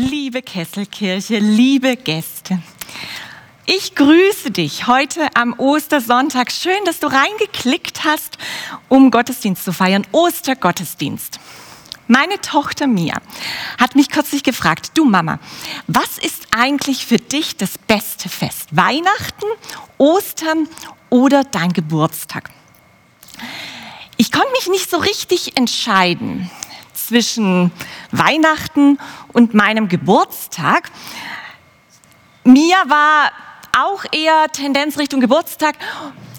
liebe 0.00 0.40
Kesselkirche, 0.42 1.38
liebe 1.38 1.96
Gäste. 1.96 2.62
Ich 3.66 3.94
grüße 3.94 4.50
dich 4.50 4.86
heute 4.86 5.28
am 5.34 5.52
Ostersonntag. 5.58 6.50
Schön, 6.50 6.84
dass 6.86 7.00
du 7.00 7.06
reingeklickt 7.06 8.04
hast, 8.04 8.38
um 8.88 9.10
Gottesdienst 9.10 9.62
zu 9.62 9.72
feiern. 9.72 10.06
Ostergottesdienst. 10.12 11.38
Meine 12.08 12.40
Tochter 12.40 12.86
Mia 12.86 13.20
hat 13.78 13.94
mich 13.94 14.08
kürzlich 14.08 14.42
gefragt, 14.42 14.92
du 14.94 15.04
Mama, 15.04 15.38
was 15.86 16.18
ist 16.18 16.48
eigentlich 16.50 17.06
für 17.06 17.18
dich 17.18 17.56
das 17.56 17.78
beste 17.78 18.28
Fest? 18.28 18.68
Weihnachten, 18.72 19.46
Ostern 19.98 20.66
oder 21.10 21.44
dein 21.44 21.72
Geburtstag? 21.72 22.50
Ich 24.16 24.32
konnte 24.32 24.50
mich 24.52 24.68
nicht 24.68 24.90
so 24.90 24.96
richtig 24.96 25.56
entscheiden 25.56 26.50
zwischen 27.10 27.72
Weihnachten 28.12 28.96
und 29.32 29.52
meinem 29.52 29.88
Geburtstag. 29.88 30.92
Mia 32.44 32.76
war 32.86 33.32
auch 33.76 34.04
eher 34.12 34.46
Tendenz 34.52 34.96
Richtung 34.96 35.20
Geburtstag. 35.20 35.74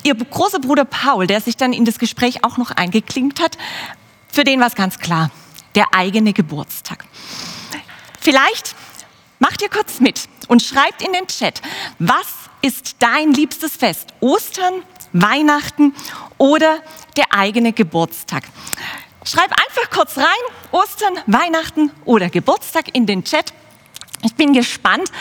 Ihr 0.04 0.16
großer 0.16 0.60
Bruder 0.60 0.86
Paul, 0.86 1.28
der 1.28 1.42
sich 1.42 1.58
dann 1.58 1.74
in 1.74 1.84
das 1.84 2.00
Gespräch 2.00 2.46
auch 2.46 2.56
noch 2.56 2.72
eingeklinkt 2.72 3.42
hat, 3.42 3.58
für 4.32 4.46
den 4.46 4.62
war 4.62 4.68
es 4.68 4.76
ganz 4.76 4.98
klar, 4.98 5.30
der 5.76 5.94
eigene 5.94 6.32
Geburtstag. 6.32 7.04
Vielleicht 8.22 8.74
macht 9.40 9.62
ihr 9.62 9.70
kurz 9.70 10.00
mit 10.00 10.30
und 10.48 10.62
schreibt 10.62 11.02
in 11.02 11.12
den 11.12 11.28
Chat, 11.28 11.62
was 12.00 12.28
ist 12.62 12.96
dein 13.00 13.34
liebstes 13.34 13.76
Fest? 13.76 14.14
Ostern, 14.22 14.84
Weihnachten 15.12 15.94
oder 16.38 16.80
der 17.18 17.34
eigene 17.34 17.74
Geburtstag? 17.74 18.46
Schreib 19.24 19.52
einfach 19.52 19.92
kurz 19.92 20.18
rein, 20.18 20.26
Ostern, 20.72 21.14
Weihnachten 21.28 21.92
oder 22.06 22.30
Geburtstag 22.30 22.96
in 22.96 23.06
den 23.06 23.24
Chat. 23.24 23.54
Ich 24.24 24.34
bin 24.34 24.54
gespannt, 24.54 25.12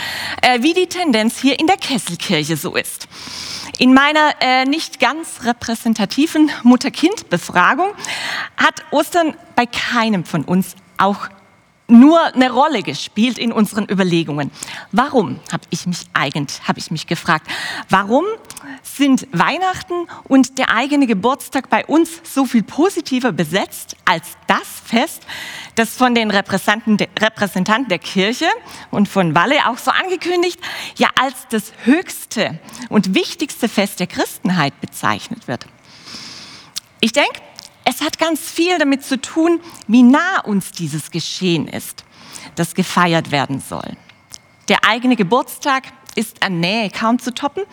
äh, 0.40 0.62
wie 0.62 0.73
die 0.73 0.86
Tendenz 0.86 1.38
hier 1.38 1.60
in 1.60 1.66
der 1.66 1.76
Kesselkirche 1.76 2.56
so 2.56 2.76
ist. 2.76 3.09
In 3.78 3.93
meiner 3.93 4.34
äh, 4.40 4.65
nicht 4.65 5.01
ganz 5.01 5.45
repräsentativen 5.45 6.51
Mutter-Kind-Befragung 6.62 7.93
hat 8.56 8.82
Ostern 8.90 9.37
bei 9.54 9.66
keinem 9.66 10.24
von 10.24 10.45
uns 10.45 10.76
auch 10.96 11.28
nur 11.91 12.23
eine 12.35 12.51
Rolle 12.51 12.83
gespielt 12.83 13.38
in 13.38 13.52
unseren 13.52 13.88
Überlegungen. 13.91 14.51
Warum, 14.93 15.41
habe 15.52 15.65
ich 15.71 15.87
mich 15.87 16.07
eigentlich, 16.13 16.66
habe 16.66 16.79
ich 16.79 16.91
mich 16.91 17.07
gefragt. 17.07 17.46
Warum 17.88 18.24
sind 18.83 19.27
Weihnachten 19.33 20.07
und 20.24 20.59
der 20.59 20.71
eigene 20.71 21.07
Geburtstag 21.07 21.68
bei 21.71 21.85
uns 21.87 22.21
so 22.24 22.45
viel 22.45 22.63
positiver 22.63 23.33
besetzt 23.33 23.96
als 24.05 24.37
das 24.46 24.68
Fest, 24.85 25.23
das 25.74 25.96
von 25.96 26.15
den 26.15 26.30
Repräsentanten 26.30 27.88
der 27.88 27.99
Kirche 27.99 28.49
und 28.91 29.09
von 29.09 29.35
Walle 29.35 29.68
auch 29.68 29.79
so 29.79 29.91
angekündigt, 29.91 30.61
ja 30.96 31.09
als 31.21 31.46
das 31.51 31.73
höchste 31.85 32.59
und 32.88 33.15
wichtigste 33.15 33.68
Fest 33.68 34.01
der 34.01 34.07
Christenheit 34.07 34.80
bezeichnet 34.80 35.49
wird. 35.49 35.66
Ich 37.01 37.13
denke, 37.13 37.41
es 37.84 38.00
hat 38.00 38.18
ganz 38.18 38.40
viel 38.40 38.78
damit 38.78 39.04
zu 39.04 39.20
tun, 39.20 39.60
wie 39.86 40.02
nah 40.02 40.40
uns 40.45 40.73
dieses 40.73 41.10
Geschehen 41.10 41.66
ist, 41.66 42.04
das 42.54 42.74
gefeiert 42.74 43.30
werden 43.30 43.60
soll. 43.60 43.96
Der 44.68 44.84
eigene 44.84 45.16
Geburtstag 45.16 45.84
ist 46.14 46.42
an 46.42 46.60
Nähe 46.60 46.90
kaum 46.90 47.18
zu 47.18 47.34
toppen. 47.34 47.64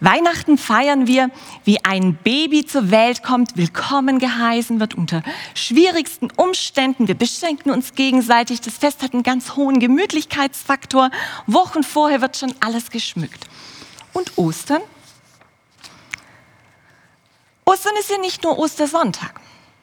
Weihnachten 0.00 0.58
feiern 0.58 1.06
wir, 1.06 1.30
wie 1.64 1.82
ein 1.82 2.16
Baby 2.16 2.66
zur 2.66 2.90
Welt 2.90 3.22
kommt, 3.22 3.56
willkommen 3.56 4.18
geheißen 4.18 4.78
wird 4.78 4.94
unter 4.94 5.22
schwierigsten 5.54 6.30
Umständen. 6.36 7.08
Wir 7.08 7.14
beschenken 7.14 7.70
uns 7.70 7.94
gegenseitig. 7.94 8.60
Das 8.60 8.76
Fest 8.76 9.02
hat 9.02 9.14
einen 9.14 9.22
ganz 9.22 9.56
hohen 9.56 9.80
Gemütlichkeitsfaktor. 9.80 11.10
Wochen 11.46 11.82
vorher 11.82 12.20
wird 12.20 12.36
schon 12.36 12.54
alles 12.60 12.90
geschmückt. 12.90 13.46
Und 14.12 14.36
Ostern? 14.36 14.82
Ostern 17.76 17.96
ist 18.00 18.08
ja 18.08 18.16
nicht 18.16 18.42
nur 18.42 18.58
Ostersonntag 18.58 19.38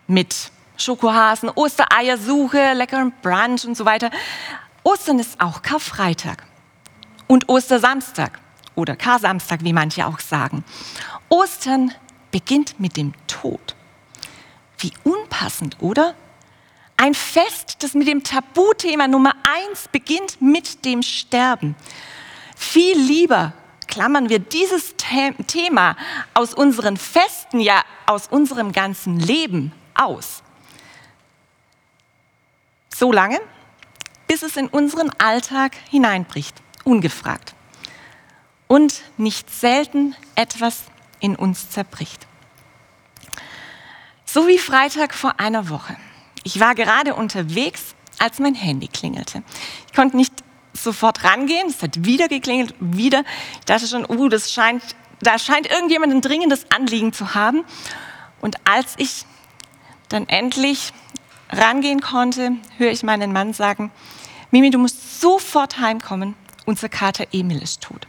mit 0.07 0.51
Schokohasen, 0.77 1.51
Ostereiersuche, 1.53 2.73
leckeren 2.73 3.13
Brunch 3.21 3.67
und 3.67 3.77
so 3.77 3.85
weiter. 3.85 4.09
Ostern 4.81 5.19
ist 5.19 5.39
auch 5.39 5.61
Karfreitag 5.61 6.43
und 7.27 7.49
Ostersamstag 7.49 8.39
oder 8.73 8.95
Kar-Samstag, 8.95 9.63
wie 9.63 9.73
manche 9.73 10.07
auch 10.07 10.19
sagen. 10.19 10.63
Ostern 11.29 11.93
beginnt 12.31 12.79
mit 12.79 12.97
dem 12.97 13.13
Tod. 13.27 13.75
Wie 14.79 14.93
unpassend, 15.03 15.77
oder? 15.79 16.15
Ein 16.97 17.13
Fest, 17.13 17.83
das 17.83 17.93
mit 17.93 18.07
dem 18.07 18.23
Tabuthema 18.23 19.07
Nummer 19.07 19.35
eins 19.43 19.87
beginnt 19.91 20.41
mit 20.41 20.83
dem 20.83 21.03
Sterben. 21.03 21.75
Viel 22.55 22.97
lieber 22.97 23.53
klammern 23.93 24.27
wir 24.27 24.39
dieses 24.39 24.95
Thema 24.97 25.95
aus 26.33 26.55
unseren 26.55 26.97
Festen, 26.97 27.59
ja 27.59 27.83
aus 28.07 28.27
unserem 28.27 28.71
ganzen 28.71 29.19
Leben 29.19 29.71
aus. 29.93 30.41
So 32.91 33.11
lange, 33.11 33.39
bis 34.27 34.41
es 34.41 34.57
in 34.57 34.67
unseren 34.67 35.11
Alltag 35.19 35.75
hineinbricht, 35.91 36.55
ungefragt. 36.83 37.53
Und 38.67 39.03
nicht 39.17 39.51
selten 39.51 40.15
etwas 40.33 40.85
in 41.19 41.35
uns 41.35 41.69
zerbricht. 41.69 42.25
So 44.25 44.47
wie 44.47 44.57
Freitag 44.57 45.13
vor 45.13 45.39
einer 45.39 45.69
Woche. 45.69 45.95
Ich 46.43 46.59
war 46.59 46.73
gerade 46.73 47.13
unterwegs, 47.13 47.93
als 48.17 48.39
mein 48.39 48.55
Handy 48.55 48.87
klingelte. 48.87 49.43
Ich 49.85 49.93
konnte 49.93 50.17
nicht 50.17 50.33
sofort 50.73 51.23
rangehen, 51.23 51.67
es 51.69 51.81
hat 51.81 52.03
wieder 52.05 52.27
geklingelt, 52.27 52.73
wieder. 52.79 53.23
Ich 53.59 53.65
dachte 53.65 53.87
schon, 53.87 54.09
uh, 54.09 54.27
das 54.29 54.51
scheint, 54.51 54.83
da 55.21 55.37
scheint 55.39 55.67
irgendjemand 55.67 56.13
ein 56.13 56.21
dringendes 56.21 56.65
Anliegen 56.71 57.13
zu 57.13 57.35
haben. 57.35 57.63
Und 58.41 58.57
als 58.67 58.95
ich 58.97 59.25
dann 60.09 60.27
endlich 60.27 60.91
rangehen 61.49 62.01
konnte, 62.01 62.53
höre 62.77 62.91
ich 62.91 63.03
meinen 63.03 63.31
Mann 63.31 63.53
sagen, 63.53 63.91
Mimi, 64.51 64.69
du 64.69 64.77
musst 64.77 65.21
sofort 65.21 65.79
heimkommen, 65.79 66.35
unser 66.65 66.89
Kater 66.89 67.25
Emil 67.31 67.61
ist 67.61 67.81
tot. 67.81 68.07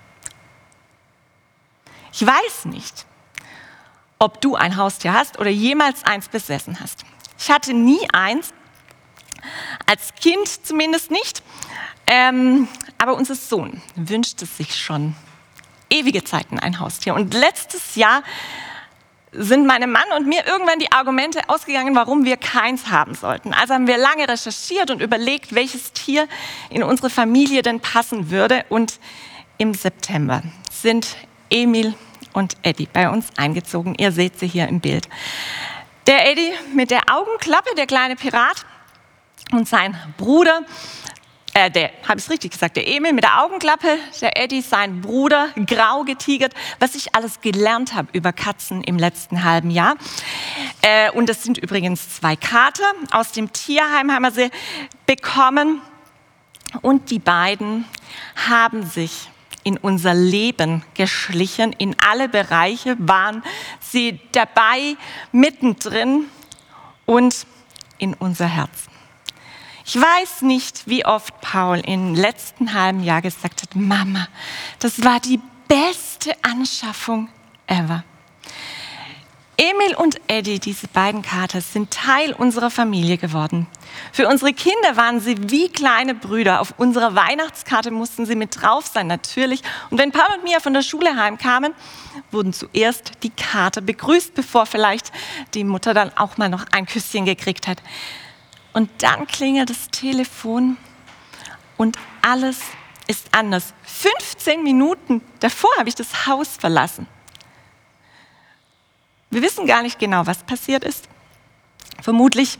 Ich 2.13 2.25
weiß 2.25 2.67
nicht, 2.67 3.07
ob 4.19 4.41
du 4.41 4.55
ein 4.55 4.77
Haustier 4.77 5.13
hast 5.13 5.39
oder 5.39 5.51
jemals 5.51 6.05
eins 6.05 6.29
besessen 6.29 6.79
hast. 6.81 7.05
Ich 7.39 7.51
hatte 7.51 7.75
nie 7.75 8.09
eins, 8.13 8.55
als 9.87 10.15
Kind 10.15 10.49
zumindest 10.49 11.11
nicht, 11.11 11.43
ähm, 12.07 12.69
aber 12.99 13.15
unser 13.15 13.35
Sohn 13.35 13.83
wünschte 13.97 14.47
sich 14.47 14.77
schon 14.77 15.15
ewige 15.91 16.25
Zeiten 16.25 16.59
ein 16.59 16.81
Haustier. 16.81 17.15
Und 17.15 17.35
letztes 17.35 17.97
Jahr 17.97 18.23
sind 19.33 19.67
meinem 19.67 19.91
Mann 19.91 20.05
und 20.17 20.27
mir 20.27 20.47
irgendwann 20.47 20.79
die 20.79 20.93
Argumente 20.93 21.41
ausgegangen, 21.49 21.95
warum 21.95 22.25
wir 22.25 22.37
keins 22.37 22.89
haben 22.89 23.15
sollten. 23.15 23.53
Also 23.53 23.75
haben 23.75 23.87
wir 23.87 23.99
lange 23.99 24.29
recherchiert 24.29 24.91
und 24.91 25.03
überlegt, 25.03 25.55
welches 25.55 25.93
Tier 25.93 26.29
in 26.71 26.83
unsere 26.83 27.11
Familie 27.11 27.63
denn 27.63 27.81
passen 27.81 28.31
würde. 28.31 28.65
Und 28.69 29.01
im 29.59 29.75
September 29.75 30.43
sind 30.71 31.17
Emil 31.51 31.95
und 32.33 32.57
Eddie 32.63 32.89
bei 32.93 33.09
uns 33.09 33.27
eingezogen. 33.37 33.95
Ihr 33.99 34.13
seht 34.13 34.39
sie 34.39 34.47
hier 34.47 34.69
im 34.69 34.81
Bild. 34.81 35.09
Der 36.07 36.31
Eddie 36.31 36.53
mit 36.75 36.91
der 36.91 37.03
Augenklappe, 37.11 37.75
der 37.77 37.87
kleine 37.87 38.17
Pirat, 38.17 38.65
und 39.53 39.69
sein 39.69 39.97
Bruder 40.17 40.63
äh, 41.55 41.71
der, 41.71 41.91
habe 42.07 42.19
ich 42.19 42.25
es 42.25 42.31
richtig 42.31 42.53
gesagt, 42.53 42.77
der 42.77 42.87
Emil 42.89 43.13
mit 43.13 43.23
der 43.23 43.43
Augenklappe, 43.43 43.99
der 44.21 44.37
Eddie, 44.43 44.61
sein 44.61 45.01
Bruder, 45.01 45.49
grau 45.67 46.03
getigert, 46.03 46.53
was 46.81 46.95
ich 46.97 47.15
alles 47.15 47.41
gelernt 47.41 47.95
habe 47.95 48.09
über 48.13 48.33
Katzen 48.33 48.83
im 48.83 48.99
letzten 48.99 49.45
halben 49.45 49.71
Jahr. 49.71 49.95
Äh, 50.83 51.11
und 51.13 51.29
das 51.29 51.45
sind 51.45 51.59
übrigens 51.59 52.17
zwei 52.17 52.35
Kater. 52.35 52.85
Aus 53.13 53.33
dem 53.33 53.53
Tierheim 53.53 54.11
haben 54.11 54.23
wir 54.23 54.33
sie 54.33 54.51
bekommen. 55.07 55.81
Und 56.83 57.11
die 57.11 57.21
beiden 57.21 57.85
haben 58.49 58.85
sich 58.85 59.31
in 59.63 59.79
unser 59.79 60.13
Leben 60.13 60.85
geschlichen, 60.95 61.73
in 61.73 61.95
alle 62.05 62.29
Bereiche 62.29 62.97
waren 62.99 63.45
sie 63.81 64.21
dabei, 64.33 64.97
mittendrin 65.31 66.27
und 67.07 67.47
in 67.99 68.15
unser 68.15 68.47
Herz. 68.47 68.89
Ich 69.87 70.01
weiß 70.01 70.43
nicht, 70.43 70.87
wie 70.87 71.05
oft 71.05 71.41
Paul 71.43 71.79
im 71.81 72.15
letzten 72.15 72.73
halben 72.73 73.03
Jahr 73.03 73.21
gesagt 73.21 73.61
hat, 73.61 73.77
Mama, 73.77 74.29
das 74.79 75.05
war 75.05 75.21
die 75.21 75.41
beste 75.69 76.33
Anschaffung 76.43 77.29
ever. 77.67 78.03
Emil 79.57 79.95
und 79.97 80.21
Eddie, 80.27 80.59
diese 80.59 80.89
beiden 80.89 81.21
Kater, 81.23 81.61
sind 81.61 81.91
Teil 81.93 82.33
unserer 82.33 82.71
Familie 82.71 83.19
geworden. 83.19 83.67
Für 84.11 84.27
unsere 84.27 84.53
Kinder 84.53 84.97
waren 84.97 85.21
sie 85.21 85.37
wie 85.51 85.69
kleine 85.69 86.15
Brüder. 86.15 86.61
Auf 86.61 86.75
unserer 86.79 87.15
Weihnachtskarte 87.15 87.91
mussten 87.91 88.27
sie 88.27 88.35
mit 88.35 88.61
drauf 88.61 88.87
sein, 88.87 89.07
natürlich. 89.07 89.63
Und 89.91 89.99
wenn 89.99 90.11
Paul 90.11 90.35
und 90.35 90.45
Mia 90.45 90.61
von 90.61 90.73
der 90.73 90.83
Schule 90.83 91.15
heimkamen, 91.15 91.73
wurden 92.33 92.53
zuerst 92.53 93.13
die 93.23 93.31
Kater 93.31 93.81
begrüßt, 93.81 94.35
bevor 94.35 94.67
vielleicht 94.67 95.13
die 95.53 95.65
Mutter 95.65 95.95
dann 95.95 96.11
auch 96.17 96.37
mal 96.37 96.49
noch 96.49 96.65
ein 96.73 96.87
Küsschen 96.87 97.25
gekriegt 97.25 97.69
hat. 97.69 97.81
Und 98.75 98.91
dann 99.03 99.27
klingelt 99.27 99.71
das 99.71 99.89
Telefon 99.89 100.77
und 101.77 101.97
alles 102.21 102.61
ist 103.07 103.29
anders. 103.33 103.73
15 103.85 104.63
Minuten 104.63 105.23
davor 105.41 105.71
habe 105.79 105.89
ich 105.89 105.95
das 105.95 106.27
Haus 106.27 106.49
verlassen. 106.59 107.07
Wir 109.31 109.43
wissen 109.43 109.67
gar 109.67 109.83
nicht 109.83 109.99
genau, 109.99 110.27
was 110.27 110.43
passiert 110.43 110.85
ist. 110.85 111.09
Vermutlich 112.03 112.59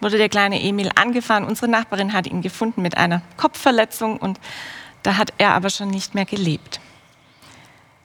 wurde 0.00 0.18
der 0.18 0.28
kleine 0.28 0.62
Emil 0.62 0.90
angefahren. 0.94 1.44
Unsere 1.44 1.68
Nachbarin 1.68 2.12
hat 2.12 2.26
ihn 2.26 2.42
gefunden 2.42 2.82
mit 2.82 2.96
einer 2.96 3.22
Kopfverletzung 3.36 4.18
und 4.18 4.38
da 5.02 5.16
hat 5.16 5.32
er 5.38 5.54
aber 5.54 5.70
schon 5.70 5.88
nicht 5.88 6.14
mehr 6.14 6.24
gelebt. 6.24 6.80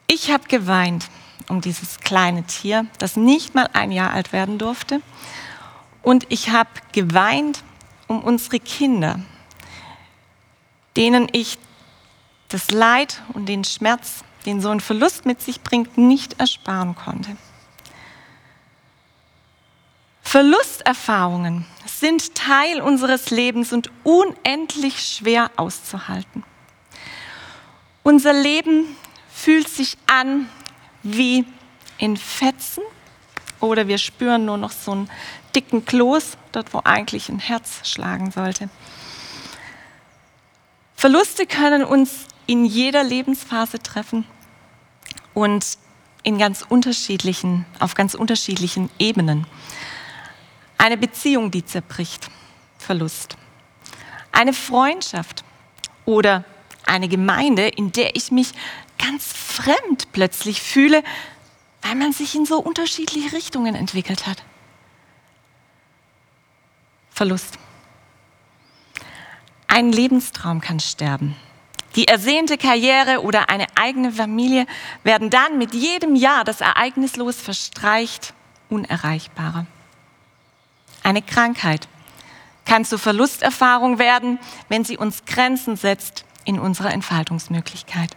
Ich 0.08 0.32
habe 0.32 0.48
geweint 0.48 1.10
um 1.50 1.62
dieses 1.62 2.00
kleine 2.00 2.44
Tier, 2.44 2.86
das 3.00 3.16
nicht 3.16 3.56
mal 3.56 3.70
ein 3.74 3.92
Jahr 3.92 4.12
alt 4.14 4.34
werden 4.34 4.58
durfte. 4.58 5.02
Und 6.02 6.26
ich 6.30 6.50
habe 6.50 6.70
geweint 6.92 7.64
um 8.08 8.22
unsere 8.24 8.60
Kinder, 8.60 9.20
denen 10.96 11.28
ich 11.32 11.58
das 12.48 12.72
Leid 12.72 13.22
und 13.34 13.48
den 13.48 13.64
Schmerz, 13.64 14.24
den 14.46 14.62
so 14.62 14.70
ein 14.70 14.80
Verlust 14.80 15.26
mit 15.26 15.42
sich 15.42 15.62
bringt, 15.62 15.98
nicht 15.98 16.40
ersparen 16.40 16.96
konnte. 16.96 17.38
Verlusterfahrungen 20.22 21.66
sind 21.86 22.36
Teil 22.36 22.82
unseres 22.82 23.32
Lebens 23.32 23.74
und 23.74 23.90
unendlich 24.04 25.04
schwer 25.04 25.50
auszuhalten. 25.56 26.44
Unser 28.04 28.34
Leben 28.34 28.96
fühlt 29.32 29.68
sich 29.68 29.98
an 30.08 30.48
wie 31.04 31.46
in 31.98 32.16
Fetzen 32.16 32.84
oder 33.60 33.88
wir 33.88 33.98
spüren 33.98 34.46
nur 34.46 34.58
noch 34.58 34.72
so 34.72 34.92
einen 34.92 35.10
dicken 35.56 35.86
Kloß, 35.86 36.38
dort 36.52 36.74
wo 36.74 36.82
eigentlich 36.84 37.30
ein 37.30 37.40
Herz 37.40 37.88
schlagen 37.88 38.32
sollte. 38.32 38.70
Verluste 40.96 41.46
können 41.46 41.84
uns 41.84 42.26
in 42.46 42.66
jeder 42.66 43.04
Lebensphase 43.04 43.80
treffen 43.80 44.26
und 45.34 45.78
in 46.24 46.38
ganz 46.38 46.66
unterschiedlichen, 46.68 47.66
auf 47.80 47.96
ganz 47.96 48.14
unterschiedlichen 48.14 48.90
Ebenen. 49.00 49.48
Eine 50.78 50.98
Beziehung, 50.98 51.52
die 51.52 51.66
zerbricht, 51.66 52.30
Verlust. 52.78 53.38
Eine 54.32 54.54
Freundschaft 54.54 55.44
oder 56.06 56.44
eine 56.86 57.08
Gemeinde, 57.08 57.68
in 57.68 57.92
der 57.92 58.16
ich 58.16 58.32
mich 58.32 58.52
ganz 58.98 59.32
fremd 59.32 60.12
plötzlich 60.12 60.62
fühle, 60.62 61.04
weil 61.82 61.96
man 61.96 62.12
sich 62.14 62.36
in 62.36 62.46
so 62.46 62.60
unterschiedliche 62.60 63.34
Richtungen 63.34 63.76
entwickelt 63.76 64.28
hat. 64.28 64.44
Verlust. 67.12 67.58
Ein 69.68 69.92
Lebenstraum 69.92 70.62
kann 70.62 70.80
sterben. 70.80 71.36
Die 71.96 72.08
ersehnte 72.08 72.58
Karriere 72.58 73.22
oder 73.22 73.50
eine 73.50 73.66
eigene 73.76 74.12
Familie 74.12 74.66
werden 75.04 75.30
dann 75.30 75.58
mit 75.58 75.74
jedem 75.74 76.16
Jahr, 76.16 76.44
das 76.44 76.62
ereignislos 76.62 77.38
verstreicht, 77.38 78.34
unerreichbarer. 78.70 79.66
Eine 81.04 81.22
Krankheit 81.22 81.88
kann 82.66 82.86
zur 82.86 83.00
Verlusterfahrung 83.00 83.98
werden, 83.98 84.40
wenn 84.68 84.86
sie 84.86 84.98
uns 84.98 85.26
Grenzen 85.26 85.76
setzt 85.76 86.24
in 86.46 86.60
unserer 86.60 86.94
Entfaltungsmöglichkeit. 86.94 88.16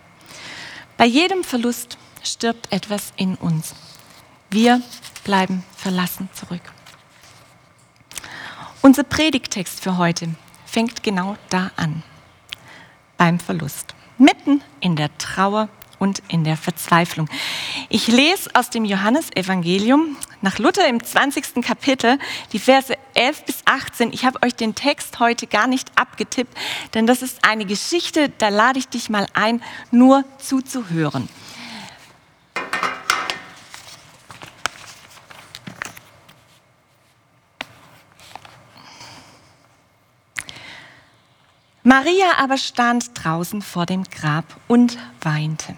Bei 0.99 1.07
jedem 1.07 1.43
Verlust 1.43 1.97
stirbt 2.23 2.73
etwas 2.73 3.13
in 3.17 3.35
uns. 3.37 3.75
Wir 4.51 4.83
bleiben 5.25 5.65
verlassen 5.77 6.29
zurück. 6.35 6.63
Unser 8.83 9.05
Predigtext 9.05 9.81
für 9.81 9.97
heute 9.97 10.29
fängt 10.67 11.03
genau 11.03 11.37
da 11.51 11.71
an, 11.77 12.03
beim 13.17 13.39
Verlust, 13.39 13.95
mitten 14.19 14.63
in 14.81 14.97
der 14.97 15.17
Trauer 15.19 15.69
und 16.03 16.21
in 16.27 16.43
der 16.43 16.57
Verzweiflung. 16.57 17.29
Ich 17.89 18.09
lese 18.09 18.51
aus 18.55 18.71
dem 18.71 18.85
Johannesevangelium 18.85 20.17
nach 20.41 20.59
Luther 20.59 20.89
im 20.89 21.03
20. 21.03 21.63
Kapitel 21.63 22.19
die 22.53 22.59
Verse 22.59 22.93
11 23.15 23.45
bis 23.45 23.59
18. 23.67 24.13
Ich 24.13 24.25
habe 24.25 24.43
euch 24.43 24.57
den 24.57 24.75
Text 24.75 25.21
heute 25.21 25.47
gar 25.47 25.69
nicht 25.69 25.93
abgetippt, 25.95 26.59
denn 26.95 27.07
das 27.07 27.23
ist 27.23 27.45
eine 27.45 27.67
Geschichte, 27.67 28.31
da 28.39 28.49
lade 28.49 28.81
ich 28.81 28.89
dich 28.89 29.11
mal 29.11 29.29
ein, 29.35 29.63
nur 29.93 30.25
zuzuhören. 30.39 31.29
Maria 41.85 42.39
aber 42.39 42.59
stand 42.59 43.11
draußen 43.15 43.61
vor 43.61 43.87
dem 43.87 44.05
Grab 44.05 44.45
und 44.69 44.99
weinte. 45.21 45.75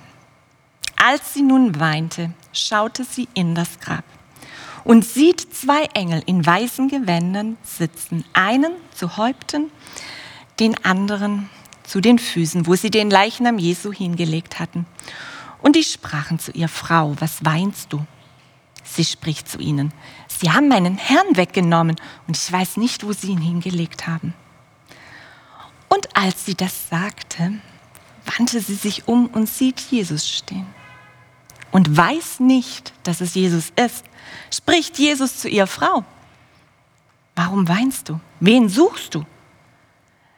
Als 0.97 1.33
sie 1.33 1.41
nun 1.41 1.81
weinte, 1.81 2.35
schaute 2.53 3.05
sie 3.05 3.27
in 3.33 3.55
das 3.55 3.81
Grab 3.81 4.05
und 4.85 5.07
sieht 5.07 5.55
zwei 5.55 5.85
Engel 5.95 6.23
in 6.27 6.45
weißen 6.45 6.89
Gewändern 6.89 7.57
sitzen, 7.63 8.23
einen 8.35 8.73
zu 8.95 9.17
Häupten, 9.17 9.71
den 10.61 10.77
anderen 10.85 11.49
zu 11.85 12.03
den 12.03 12.19
Füßen, 12.19 12.67
wo 12.67 12.75
sie 12.75 12.91
den 12.91 13.09
Leichnam 13.09 13.59
Jesu 13.59 13.91
hingelegt 13.91 14.61
hatten. 14.61 14.85
Und 15.63 15.75
die 15.75 15.85
sprachen 15.85 16.39
zu 16.39 16.53
ihr, 16.53 16.69
Frau, 16.69 17.17
was 17.19 17.47
weinst 17.47 17.95
du? 17.95 18.05
Sie 18.85 19.05
spricht 19.05 19.49
zu 19.49 19.59
ihnen, 19.59 19.93
Sie 20.29 20.51
haben 20.51 20.69
meinen 20.69 20.99
Herrn 20.99 21.37
weggenommen 21.37 21.97
und 22.27 22.37
ich 22.37 22.53
weiß 22.53 22.77
nicht, 22.77 23.07
wo 23.07 23.13
Sie 23.13 23.29
ihn 23.29 23.41
hingelegt 23.41 24.07
haben. 24.07 24.35
Und 25.95 26.17
als 26.17 26.45
sie 26.45 26.57
das 26.57 26.89
sagte, 26.89 27.53
wandte 28.25 28.61
sie 28.61 28.75
sich 28.75 29.07
um 29.07 29.27
und 29.29 29.49
sieht 29.49 29.79
Jesus 29.79 30.29
stehen. 30.29 30.67
Und 31.71 31.97
weiß 31.97 32.41
nicht, 32.41 32.93
dass 33.05 33.21
es 33.21 33.35
Jesus 33.35 33.73
ist, 33.77 34.05
spricht 34.53 34.99
Jesus 34.99 35.39
zu 35.39 35.49
ihr 35.49 35.69
Frau. 35.69 36.05
Warum 37.37 37.69
weinst 37.69 38.09
du? 38.09 38.19
Wen 38.41 38.69
suchst 38.69 39.15
du? 39.15 39.25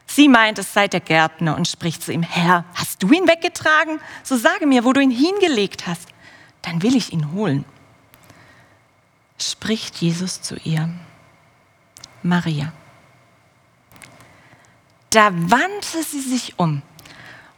Sie 0.06 0.28
meint, 0.28 0.58
es 0.58 0.72
sei 0.72 0.88
der 0.88 1.00
Gärtner 1.00 1.56
und 1.56 1.66
spricht 1.68 2.02
zu 2.02 2.12
ihm, 2.12 2.22
Herr, 2.22 2.64
hast 2.74 3.02
du 3.02 3.10
ihn 3.10 3.26
weggetragen? 3.26 3.98
So 4.22 4.36
sage 4.36 4.66
mir, 4.66 4.84
wo 4.84 4.92
du 4.92 5.00
ihn 5.00 5.10
hingelegt 5.10 5.86
hast. 5.86 6.08
Dann 6.62 6.82
will 6.82 6.96
ich 6.96 7.12
ihn 7.12 7.32
holen. 7.32 7.64
Spricht 9.38 9.96
Jesus 9.96 10.42
zu 10.42 10.56
ihr, 10.64 10.88
Maria. 12.22 12.72
Da 15.16 15.30
wandte 15.32 16.02
sie 16.06 16.20
sich 16.20 16.58
um 16.58 16.82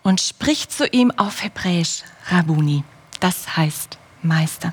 und 0.05 0.21
spricht 0.21 0.71
zu 0.71 0.87
ihm 0.87 1.11
auf 1.11 1.43
Hebräisch 1.43 2.05
Rabuni, 2.29 2.85
das 3.19 3.57
heißt 3.57 3.99
Meister. 4.23 4.73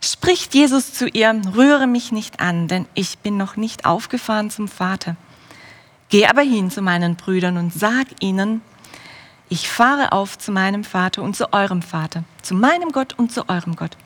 Spricht 0.00 0.54
Jesus 0.54 0.94
zu 0.94 1.06
ihr, 1.06 1.38
rühre 1.54 1.86
mich 1.86 2.12
nicht 2.12 2.40
an, 2.40 2.66
denn 2.66 2.86
ich 2.94 3.18
bin 3.18 3.36
noch 3.36 3.56
nicht 3.56 3.84
aufgefahren 3.84 4.48
zum 4.48 4.68
Vater. 4.68 5.16
Geh 6.08 6.26
aber 6.26 6.40
hin 6.40 6.70
zu 6.70 6.80
meinen 6.80 7.16
Brüdern 7.16 7.58
und 7.58 7.74
sag 7.74 8.06
ihnen, 8.20 8.62
ich 9.50 9.68
fahre 9.68 10.12
auf 10.12 10.38
zu 10.38 10.50
meinem 10.50 10.82
Vater 10.82 11.20
und 11.20 11.36
zu 11.36 11.52
eurem 11.52 11.82
Vater, 11.82 12.24
zu 12.40 12.54
meinem 12.54 12.90
Gott 12.90 13.18
und 13.18 13.32
zu 13.32 13.50
eurem 13.50 13.76
Gott. 13.76 13.98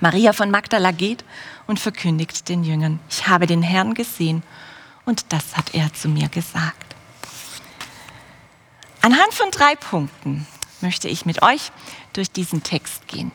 Maria 0.00 0.32
von 0.32 0.50
Magdala 0.50 0.92
geht 0.92 1.22
und 1.66 1.78
verkündigt 1.78 2.48
den 2.48 2.64
Jüngern, 2.64 2.98
ich 3.10 3.28
habe 3.28 3.46
den 3.46 3.60
Herrn 3.62 3.92
gesehen 3.92 4.42
und 5.04 5.32
das 5.32 5.56
hat 5.56 5.74
er 5.74 5.92
zu 5.92 6.08
mir 6.08 6.28
gesagt. 6.28 6.94
Anhand 9.02 9.32
von 9.32 9.50
drei 9.50 9.74
Punkten 9.76 10.46
möchte 10.80 11.08
ich 11.08 11.26
mit 11.26 11.42
euch 11.42 11.72
durch 12.12 12.30
diesen 12.30 12.62
Text 12.62 13.08
gehen. 13.08 13.32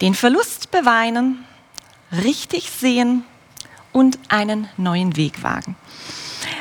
Den 0.00 0.14
Verlust 0.14 0.70
beweinen, 0.70 1.44
richtig 2.12 2.70
sehen 2.70 3.24
und 3.92 4.18
einen 4.28 4.68
neuen 4.76 5.16
Weg 5.16 5.42
wagen. 5.42 5.76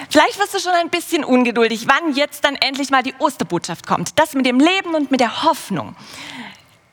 Vielleicht 0.10 0.40
wirst 0.40 0.54
du 0.54 0.60
schon 0.60 0.72
ein 0.72 0.90
bisschen 0.90 1.24
ungeduldig, 1.24 1.88
wann 1.88 2.16
jetzt 2.16 2.44
dann 2.44 2.56
endlich 2.56 2.90
mal 2.90 3.04
die 3.04 3.14
Osterbotschaft 3.20 3.86
kommt. 3.86 4.18
Das 4.18 4.34
mit 4.34 4.46
dem 4.46 4.60
Leben 4.60 4.96
und 4.96 5.12
mit 5.12 5.20
der 5.20 5.44
Hoffnung. 5.44 5.96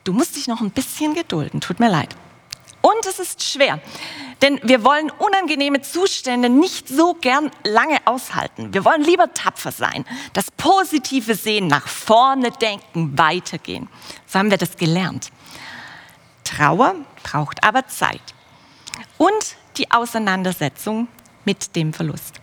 Du 0.03 0.13
musst 0.13 0.35
dich 0.35 0.47
noch 0.47 0.61
ein 0.61 0.71
bisschen 0.71 1.15
gedulden, 1.15 1.61
tut 1.61 1.79
mir 1.79 1.89
leid. 1.89 2.15
Und 2.81 3.05
es 3.07 3.17
ist 3.17 3.43
schwer, 3.43 3.79
denn 4.41 4.59
wir 4.63 4.83
wollen 4.83 5.11
unangenehme 5.11 5.81
Zustände 5.81 6.49
nicht 6.49 6.87
so 6.87 7.13
gern 7.13 7.51
lange 7.63 7.97
aushalten. 8.05 8.73
Wir 8.73 8.85
wollen 8.85 9.01
lieber 9.01 9.33
tapfer 9.33 9.71
sein, 9.71 10.05
das 10.33 10.51
Positive 10.51 11.35
sehen, 11.35 11.67
nach 11.67 11.87
vorne 11.87 12.51
denken, 12.51 13.17
weitergehen. 13.17 13.87
So 14.27 14.39
haben 14.39 14.51
wir 14.51 14.57
das 14.57 14.77
gelernt. 14.77 15.31
Trauer 16.43 16.95
braucht 17.23 17.63
aber 17.63 17.87
Zeit 17.87 18.21
und 19.17 19.55
die 19.77 19.91
Auseinandersetzung 19.91 21.07
mit 21.43 21.75
dem 21.75 21.93
Verlust. 21.93 22.41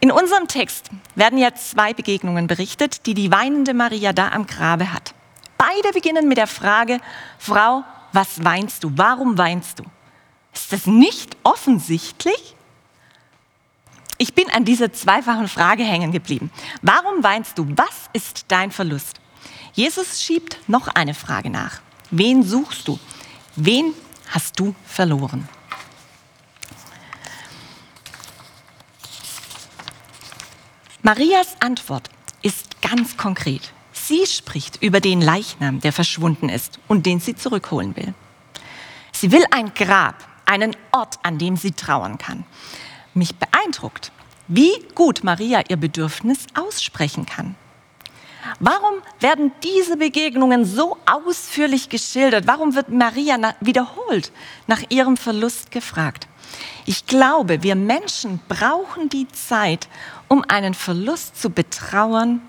In 0.00 0.12
unserem 0.12 0.46
Text 0.46 0.90
werden 1.16 1.38
jetzt 1.38 1.70
zwei 1.70 1.92
Begegnungen 1.92 2.46
berichtet, 2.46 3.06
die 3.06 3.14
die 3.14 3.32
weinende 3.32 3.74
Maria 3.74 4.12
da 4.12 4.28
am 4.28 4.46
Grabe 4.46 4.92
hat. 4.92 5.12
Beide 5.56 5.92
beginnen 5.92 6.28
mit 6.28 6.38
der 6.38 6.46
Frage, 6.46 7.00
Frau, 7.38 7.82
was 8.12 8.44
weinst 8.44 8.84
du? 8.84 8.92
Warum 8.94 9.36
weinst 9.36 9.80
du? 9.80 9.84
Ist 10.52 10.72
das 10.72 10.86
nicht 10.86 11.36
offensichtlich? 11.42 12.54
Ich 14.18 14.34
bin 14.34 14.50
an 14.50 14.64
dieser 14.64 14.92
zweifachen 14.92 15.48
Frage 15.48 15.84
hängen 15.84 16.10
geblieben. 16.10 16.50
Warum 16.82 17.22
weinst 17.22 17.56
du? 17.56 17.66
Was 17.76 18.10
ist 18.12 18.46
dein 18.48 18.72
Verlust? 18.72 19.20
Jesus 19.72 20.20
schiebt 20.20 20.58
noch 20.68 20.88
eine 20.88 21.14
Frage 21.14 21.50
nach. 21.50 21.80
Wen 22.10 22.42
suchst 22.42 22.88
du? 22.88 22.98
Wen 23.54 23.94
hast 24.30 24.58
du 24.58 24.74
verloren? 24.84 25.48
Marias 31.02 31.56
Antwort 31.60 32.10
ist 32.42 32.82
ganz 32.82 33.16
konkret. 33.16 33.72
Sie 33.92 34.26
spricht 34.26 34.82
über 34.82 35.00
den 35.00 35.20
Leichnam, 35.20 35.80
der 35.80 35.92
verschwunden 35.92 36.48
ist 36.48 36.80
und 36.88 37.06
den 37.06 37.20
sie 37.20 37.34
zurückholen 37.34 37.96
will. 37.96 38.14
Sie 39.12 39.32
will 39.32 39.44
ein 39.50 39.72
Grab, 39.74 40.27
einen 40.48 40.74
Ort, 40.92 41.18
an 41.22 41.38
dem 41.38 41.56
sie 41.56 41.72
trauern 41.72 42.18
kann. 42.18 42.44
Mich 43.14 43.36
beeindruckt, 43.36 44.12
wie 44.48 44.72
gut 44.94 45.22
Maria 45.22 45.62
ihr 45.68 45.76
Bedürfnis 45.76 46.46
aussprechen 46.54 47.26
kann. 47.26 47.54
Warum 48.60 48.94
werden 49.20 49.52
diese 49.62 49.96
Begegnungen 49.96 50.64
so 50.64 50.96
ausführlich 51.06 51.90
geschildert? 51.90 52.46
Warum 52.46 52.74
wird 52.74 52.88
Maria 52.88 53.54
wiederholt 53.60 54.32
nach 54.66 54.82
ihrem 54.88 55.16
Verlust 55.16 55.70
gefragt? 55.70 56.26
Ich 56.86 57.06
glaube, 57.06 57.62
wir 57.62 57.74
Menschen 57.74 58.40
brauchen 58.48 59.10
die 59.10 59.28
Zeit, 59.28 59.88
um 60.28 60.44
einen 60.48 60.72
Verlust 60.72 61.40
zu 61.40 61.50
betrauern 61.50 62.40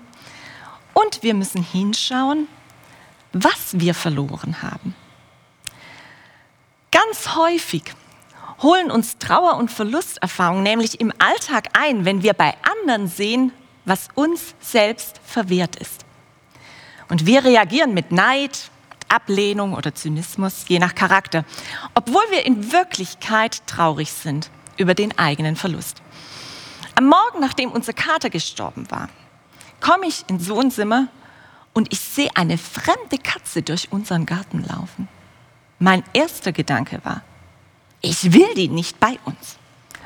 und 0.94 1.22
wir 1.22 1.34
müssen 1.34 1.62
hinschauen, 1.62 2.48
was 3.32 3.78
wir 3.78 3.94
verloren 3.94 4.62
haben. 4.62 4.94
Ganz 7.04 7.34
häufig 7.34 7.84
holen 8.60 8.90
uns 8.90 9.16
Trauer- 9.16 9.56
und 9.56 9.70
Verlusterfahrungen 9.70 10.62
nämlich 10.62 11.00
im 11.00 11.12
Alltag 11.18 11.68
ein, 11.72 12.04
wenn 12.04 12.22
wir 12.22 12.34
bei 12.34 12.54
anderen 12.62 13.08
sehen, 13.08 13.52
was 13.86 14.08
uns 14.14 14.54
selbst 14.60 15.18
verwehrt 15.24 15.76
ist. 15.76 16.04
Und 17.08 17.24
wir 17.24 17.44
reagieren 17.44 17.94
mit 17.94 18.12
Neid, 18.12 18.70
Ablehnung 19.08 19.72
oder 19.74 19.94
Zynismus, 19.94 20.64
je 20.68 20.78
nach 20.78 20.94
Charakter, 20.94 21.44
obwohl 21.94 22.24
wir 22.30 22.44
in 22.44 22.70
Wirklichkeit 22.70 23.66
traurig 23.66 24.12
sind 24.12 24.50
über 24.76 24.94
den 24.94 25.16
eigenen 25.18 25.56
Verlust. 25.56 26.02
Am 26.96 27.06
Morgen, 27.06 27.40
nachdem 27.40 27.70
unser 27.70 27.94
Kater 27.94 28.28
gestorben 28.28 28.90
war, 28.90 29.08
komme 29.80 30.06
ich 30.06 30.24
ins 30.28 30.50
Wohnzimmer 30.50 31.08
und 31.72 31.92
ich 31.92 32.00
sehe 32.00 32.30
eine 32.34 32.58
fremde 32.58 33.16
Katze 33.16 33.62
durch 33.62 33.90
unseren 33.90 34.26
Garten 34.26 34.64
laufen. 34.68 35.08
Mein 35.80 36.04
erster 36.12 36.52
Gedanke 36.52 37.00
war, 37.04 37.22
ich 38.02 38.32
will 38.34 38.54
die 38.54 38.68
nicht 38.68 39.00
bei 39.00 39.18
uns. 39.24 39.56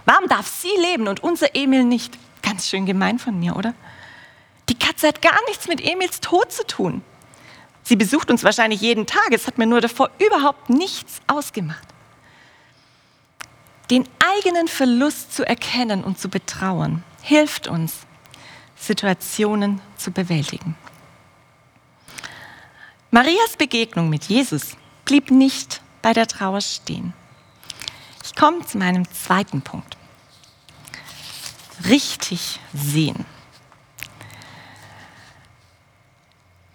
Warum 0.05 0.29
darf 0.29 0.47
sie 0.47 0.71
leben 0.81 1.09
und 1.09 1.23
unser 1.23 1.55
Emil 1.57 1.83
nicht? 1.83 2.17
Ganz 2.43 2.69
schön 2.69 2.87
gemein 2.87 3.19
von 3.19 3.39
mir, 3.39 3.57
oder? 3.57 3.75
Die 4.69 4.79
Katze 4.79 5.09
hat 5.09 5.21
gar 5.21 5.39
nichts 5.49 5.67
mit 5.67 5.85
Emils 5.85 6.21
Tod 6.21 6.53
zu 6.53 6.65
tun. 6.65 7.03
Sie 7.83 7.97
besucht 7.97 8.31
uns 8.31 8.45
wahrscheinlich 8.45 8.81
jeden 8.81 9.07
Tag. 9.07 9.33
Es 9.33 9.49
hat 9.49 9.59
mir 9.59 9.67
nur 9.67 9.81
davor 9.81 10.11
überhaupt 10.25 10.71
nichts 10.71 11.21
ausgemacht. 11.27 11.89
Den 13.91 14.09
eigenen 14.37 14.69
Verlust 14.69 15.35
zu 15.35 15.47
erkennen 15.47 16.05
und 16.05 16.21
zu 16.21 16.29
betrauern, 16.29 17.03
hilft 17.21 17.67
uns, 17.67 18.07
Situationen 18.77 19.81
zu 19.97 20.13
bewältigen. 20.13 20.77
Marias 23.11 23.57
Begegnung 23.59 24.09
mit 24.09 24.25
Jesus 24.25 24.77
blieb 25.05 25.31
nicht 25.31 25.81
bei 26.03 26.13
der 26.13 26.27
Trauer 26.27 26.61
stehen. 26.61 27.13
Ich 28.25 28.35
komme 28.35 28.65
zu 28.67 28.79
meinem 28.79 29.11
zweiten 29.13 29.63
Punkt. 29.63 29.97
Richtig 31.89 32.61
sehen. 32.73 33.25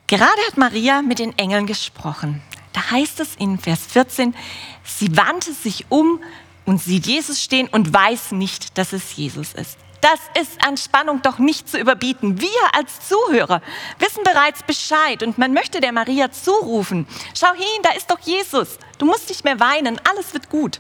Gerade 0.07 0.41
hat 0.48 0.57
Maria 0.57 1.01
mit 1.01 1.19
den 1.19 1.38
Engeln 1.38 1.67
gesprochen. 1.67 2.41
Da 2.74 2.91
heißt 2.91 3.19
es 3.19 3.36
in 3.36 3.57
Vers 3.59 3.86
14, 3.88 4.36
sie 4.83 5.15
wandte 5.15 5.53
sich 5.53 5.86
um 5.89 6.19
und 6.65 6.81
sieht 6.81 7.07
Jesus 7.07 7.43
stehen 7.43 7.67
und 7.67 7.93
weiß 7.93 8.31
nicht, 8.31 8.77
dass 8.77 8.93
es 8.93 9.15
Jesus 9.15 9.53
ist. 9.53 9.77
Das 10.01 10.19
ist 10.39 10.65
an 10.65 10.77
Spannung 10.77 11.21
doch 11.21 11.39
nicht 11.39 11.69
zu 11.69 11.77
überbieten. 11.77 12.39
Wir 12.39 12.49
als 12.73 13.07
Zuhörer 13.07 13.61
wissen 13.99 14.23
bereits 14.23 14.63
Bescheid 14.63 15.23
und 15.23 15.37
man 15.37 15.53
möchte 15.53 15.81
der 15.81 15.91
Maria 15.91 16.31
zurufen, 16.31 17.07
schau 17.37 17.53
hin, 17.53 17.81
da 17.83 17.91
ist 17.91 18.09
doch 18.09 18.19
Jesus. 18.19 18.77
Du 18.97 19.05
musst 19.05 19.29
nicht 19.29 19.43
mehr 19.43 19.59
weinen, 19.59 19.99
alles 20.09 20.33
wird 20.33 20.49
gut. 20.49 20.79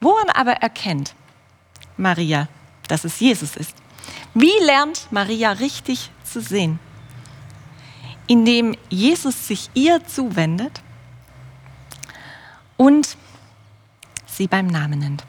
Woran 0.00 0.30
aber 0.30 0.52
erkennt 0.52 1.14
Maria, 1.96 2.48
dass 2.88 3.04
es 3.04 3.20
Jesus 3.20 3.56
ist? 3.56 3.74
Wie 4.34 4.58
lernt 4.64 5.06
Maria 5.10 5.52
richtig 5.52 6.10
zu 6.24 6.40
sehen? 6.40 6.78
indem 8.28 8.76
Jesus 8.90 9.48
sich 9.48 9.70
ihr 9.74 10.06
zuwendet 10.06 10.82
und 12.76 13.16
sie 14.26 14.46
beim 14.46 14.68
Namen 14.68 15.00
nennt. 15.00 15.24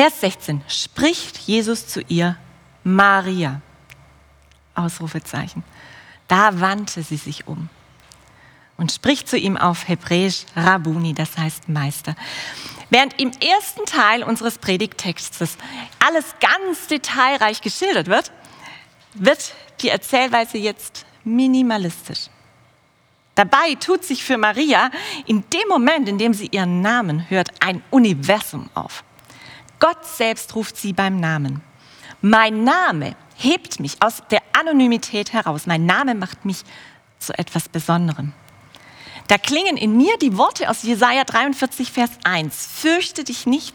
Vers 0.00 0.18
16 0.22 0.62
spricht 0.66 1.36
Jesus 1.36 1.86
zu 1.86 2.00
ihr 2.08 2.38
Maria. 2.84 3.60
Ausrufezeichen. 4.74 5.62
Da 6.26 6.58
wandte 6.58 7.02
sie 7.02 7.18
sich 7.18 7.46
um 7.46 7.68
und 8.78 8.92
spricht 8.92 9.28
zu 9.28 9.36
ihm 9.36 9.58
auf 9.58 9.88
Hebräisch 9.88 10.46
Rabuni, 10.56 11.12
das 11.12 11.36
heißt 11.36 11.68
Meister. 11.68 12.16
Während 12.88 13.20
im 13.20 13.30
ersten 13.42 13.84
Teil 13.84 14.22
unseres 14.22 14.56
Predigttextes 14.56 15.58
alles 15.98 16.24
ganz 16.40 16.86
detailreich 16.86 17.60
geschildert 17.60 18.06
wird, 18.06 18.32
wird 19.12 19.54
die 19.82 19.90
Erzählweise 19.90 20.56
jetzt 20.56 21.04
minimalistisch. 21.24 22.30
Dabei 23.34 23.74
tut 23.74 24.04
sich 24.04 24.24
für 24.24 24.38
Maria 24.38 24.90
in 25.26 25.44
dem 25.52 25.68
Moment, 25.68 26.08
in 26.08 26.16
dem 26.16 26.32
sie 26.32 26.46
ihren 26.46 26.80
Namen 26.80 27.28
hört, 27.28 27.50
ein 27.60 27.82
Universum 27.90 28.70
auf. 28.72 29.04
Gott 29.80 30.06
selbst 30.06 30.54
ruft 30.54 30.76
sie 30.76 30.92
beim 30.92 31.18
Namen. 31.18 31.62
Mein 32.20 32.64
Name 32.64 33.16
hebt 33.36 33.80
mich 33.80 33.96
aus 34.00 34.22
der 34.30 34.42
Anonymität 34.52 35.32
heraus. 35.32 35.66
Mein 35.66 35.86
Name 35.86 36.14
macht 36.14 36.44
mich 36.44 36.62
zu 37.18 37.36
etwas 37.36 37.68
Besonderem. 37.68 38.32
Da 39.26 39.38
klingen 39.38 39.76
in 39.76 39.96
mir 39.96 40.16
die 40.18 40.36
Worte 40.36 40.68
aus 40.68 40.82
Jesaja 40.82 41.24
43, 41.24 41.90
Vers 41.90 42.10
1. 42.24 42.66
Fürchte 42.74 43.24
dich 43.24 43.46
nicht, 43.46 43.74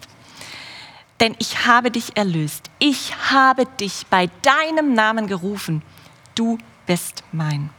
denn 1.20 1.36
ich 1.40 1.66
habe 1.66 1.92
dich 1.92 2.18
erlöst. 2.18 2.70
Ich 2.78 3.14
habe 3.32 3.66
dich 3.66 4.06
bei 4.10 4.30
deinem 4.42 4.94
Namen 4.94 5.28
gerufen. 5.28 5.82
Du 6.36 6.58
bist 6.86 7.24
mein. 7.32 7.70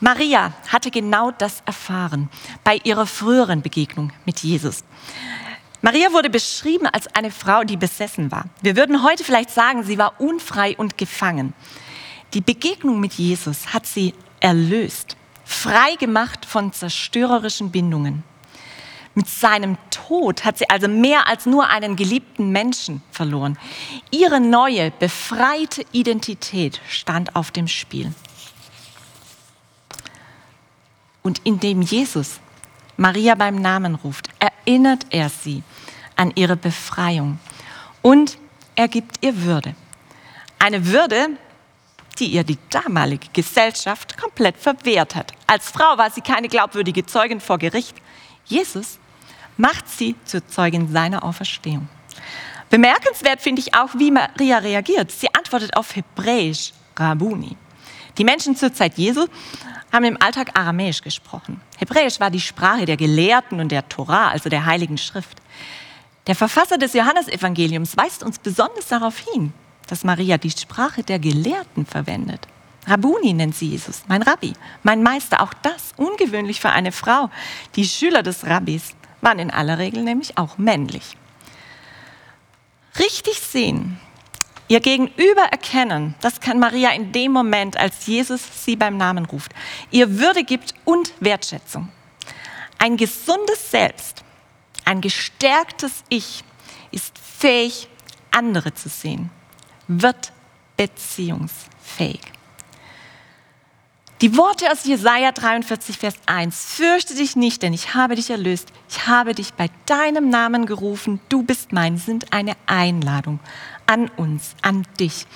Maria 0.00 0.52
hatte 0.68 0.90
genau 0.90 1.32
das 1.32 1.62
erfahren 1.66 2.30
bei 2.64 2.80
ihrer 2.84 3.06
früheren 3.06 3.62
Begegnung 3.62 4.12
mit 4.24 4.40
Jesus. 4.40 4.84
Maria 5.86 6.12
wurde 6.12 6.30
beschrieben 6.30 6.88
als 6.88 7.06
eine 7.14 7.30
Frau, 7.30 7.62
die 7.62 7.76
besessen 7.76 8.32
war. 8.32 8.46
Wir 8.60 8.74
würden 8.74 9.04
heute 9.04 9.22
vielleicht 9.22 9.50
sagen, 9.50 9.84
sie 9.84 9.98
war 9.98 10.20
unfrei 10.20 10.76
und 10.76 10.98
gefangen. 10.98 11.54
Die 12.34 12.40
Begegnung 12.40 12.98
mit 12.98 13.12
Jesus 13.12 13.72
hat 13.72 13.86
sie 13.86 14.12
erlöst, 14.40 15.16
frei 15.44 15.94
gemacht 15.94 16.44
von 16.44 16.72
zerstörerischen 16.72 17.70
Bindungen. 17.70 18.24
Mit 19.14 19.28
seinem 19.28 19.78
Tod 19.92 20.44
hat 20.44 20.58
sie 20.58 20.68
also 20.68 20.88
mehr 20.88 21.28
als 21.28 21.46
nur 21.46 21.68
einen 21.68 21.94
geliebten 21.94 22.50
Menschen 22.50 23.00
verloren. 23.12 23.56
Ihre 24.10 24.40
neue, 24.40 24.90
befreite 24.90 25.84
Identität 25.92 26.80
stand 26.88 27.36
auf 27.36 27.52
dem 27.52 27.68
Spiel. 27.68 28.12
Und 31.22 31.42
indem 31.44 31.80
Jesus 31.80 32.40
Maria 32.96 33.36
beim 33.36 33.56
Namen 33.56 33.94
ruft, 33.94 34.30
erinnert 34.40 35.06
er 35.10 35.28
sie 35.28 35.62
an 36.16 36.32
ihre 36.34 36.56
Befreiung 36.56 37.38
und 38.02 38.38
er 38.74 38.88
gibt 38.88 39.24
ihr 39.24 39.42
Würde. 39.42 39.74
Eine 40.58 40.86
Würde, 40.86 41.28
die 42.18 42.26
ihr 42.26 42.44
die 42.44 42.58
damalige 42.70 43.28
Gesellschaft 43.32 44.16
komplett 44.16 44.56
verwehrt 44.56 45.14
hat. 45.14 45.32
Als 45.46 45.70
Frau 45.70 45.98
war 45.98 46.10
sie 46.10 46.22
keine 46.22 46.48
glaubwürdige 46.48 47.04
Zeugin 47.06 47.40
vor 47.40 47.58
Gericht. 47.58 47.96
Jesus 48.46 48.98
macht 49.56 49.88
sie 49.88 50.14
zur 50.24 50.46
Zeugin 50.48 50.90
seiner 50.90 51.24
Auferstehung. 51.24 51.88
Bemerkenswert 52.70 53.40
finde 53.40 53.62
ich 53.62 53.74
auch, 53.74 53.90
wie 53.96 54.10
Maria 54.10 54.58
reagiert. 54.58 55.12
Sie 55.12 55.32
antwortet 55.34 55.76
auf 55.76 55.94
Hebräisch, 55.94 56.72
Rabuni. 56.96 57.56
Die 58.18 58.24
Menschen 58.24 58.56
zur 58.56 58.72
Zeit 58.72 58.96
Jesu 58.96 59.26
haben 59.92 60.04
im 60.04 60.20
Alltag 60.20 60.58
Aramäisch 60.58 61.00
gesprochen. 61.00 61.60
Hebräisch 61.78 62.18
war 62.18 62.30
die 62.30 62.40
Sprache 62.40 62.86
der 62.86 62.96
Gelehrten 62.96 63.60
und 63.60 63.70
der 63.70 63.88
Torah, 63.88 64.30
also 64.30 64.48
der 64.48 64.66
Heiligen 64.66 64.98
Schrift. 64.98 65.40
Der 66.26 66.34
Verfasser 66.34 66.76
des 66.76 66.92
Johannesevangeliums 66.92 67.96
weist 67.96 68.24
uns 68.24 68.38
besonders 68.38 68.88
darauf 68.88 69.18
hin, 69.18 69.52
dass 69.88 70.04
Maria 70.04 70.38
die 70.38 70.50
Sprache 70.50 71.02
der 71.02 71.18
Gelehrten 71.18 71.86
verwendet. 71.86 72.46
Rabuni 72.86 73.32
nennt 73.32 73.54
sie 73.54 73.68
Jesus, 73.68 74.02
mein 74.08 74.22
Rabbi, 74.22 74.52
mein 74.82 75.02
Meister. 75.02 75.40
Auch 75.40 75.54
das 75.54 75.92
ungewöhnlich 75.96 76.60
für 76.60 76.70
eine 76.70 76.92
Frau. 76.92 77.30
Die 77.74 77.84
Schüler 77.84 78.22
des 78.22 78.46
Rabbis 78.46 78.94
waren 79.20 79.38
in 79.38 79.50
aller 79.50 79.78
Regel 79.78 80.02
nämlich 80.02 80.38
auch 80.38 80.58
männlich. 80.58 81.16
Richtig 82.98 83.40
sehen, 83.40 84.00
ihr 84.68 84.80
Gegenüber 84.80 85.42
erkennen, 85.50 86.14
das 86.20 86.40
kann 86.40 86.58
Maria 86.58 86.90
in 86.90 87.12
dem 87.12 87.32
Moment, 87.32 87.76
als 87.76 88.06
Jesus 88.06 88.64
sie 88.64 88.76
beim 88.76 88.96
Namen 88.96 89.26
ruft, 89.26 89.52
ihr 89.90 90.18
Würde 90.18 90.44
gibt 90.44 90.74
und 90.84 91.12
Wertschätzung. 91.20 91.88
Ein 92.78 92.96
gesundes 92.96 93.70
Selbst, 93.70 94.24
ein 94.86 95.02
gestärktes 95.02 96.04
Ich 96.08 96.42
ist 96.90 97.18
fähig, 97.18 97.88
andere 98.30 98.72
zu 98.72 98.88
sehen, 98.88 99.30
wird 99.88 100.32
beziehungsfähig. 100.78 102.20
Die 104.22 104.34
Worte 104.38 104.72
aus 104.72 104.84
Jesaja 104.84 105.30
43, 105.30 105.98
Vers 105.98 106.14
1. 106.24 106.74
Fürchte 106.74 107.14
dich 107.14 107.36
nicht, 107.36 107.62
denn 107.62 107.74
ich 107.74 107.94
habe 107.94 108.14
dich 108.14 108.30
erlöst. 108.30 108.72
Ich 108.88 109.06
habe 109.06 109.34
dich 109.34 109.52
bei 109.52 109.68
deinem 109.84 110.30
Namen 110.30 110.64
gerufen. 110.64 111.20
Du 111.28 111.42
bist 111.42 111.72
mein, 111.72 111.98
sind 111.98 112.32
eine 112.32 112.54
Einladung 112.64 113.40
an 113.84 114.08
uns, 114.16 114.54
an 114.62 114.86
dich, 114.98 115.26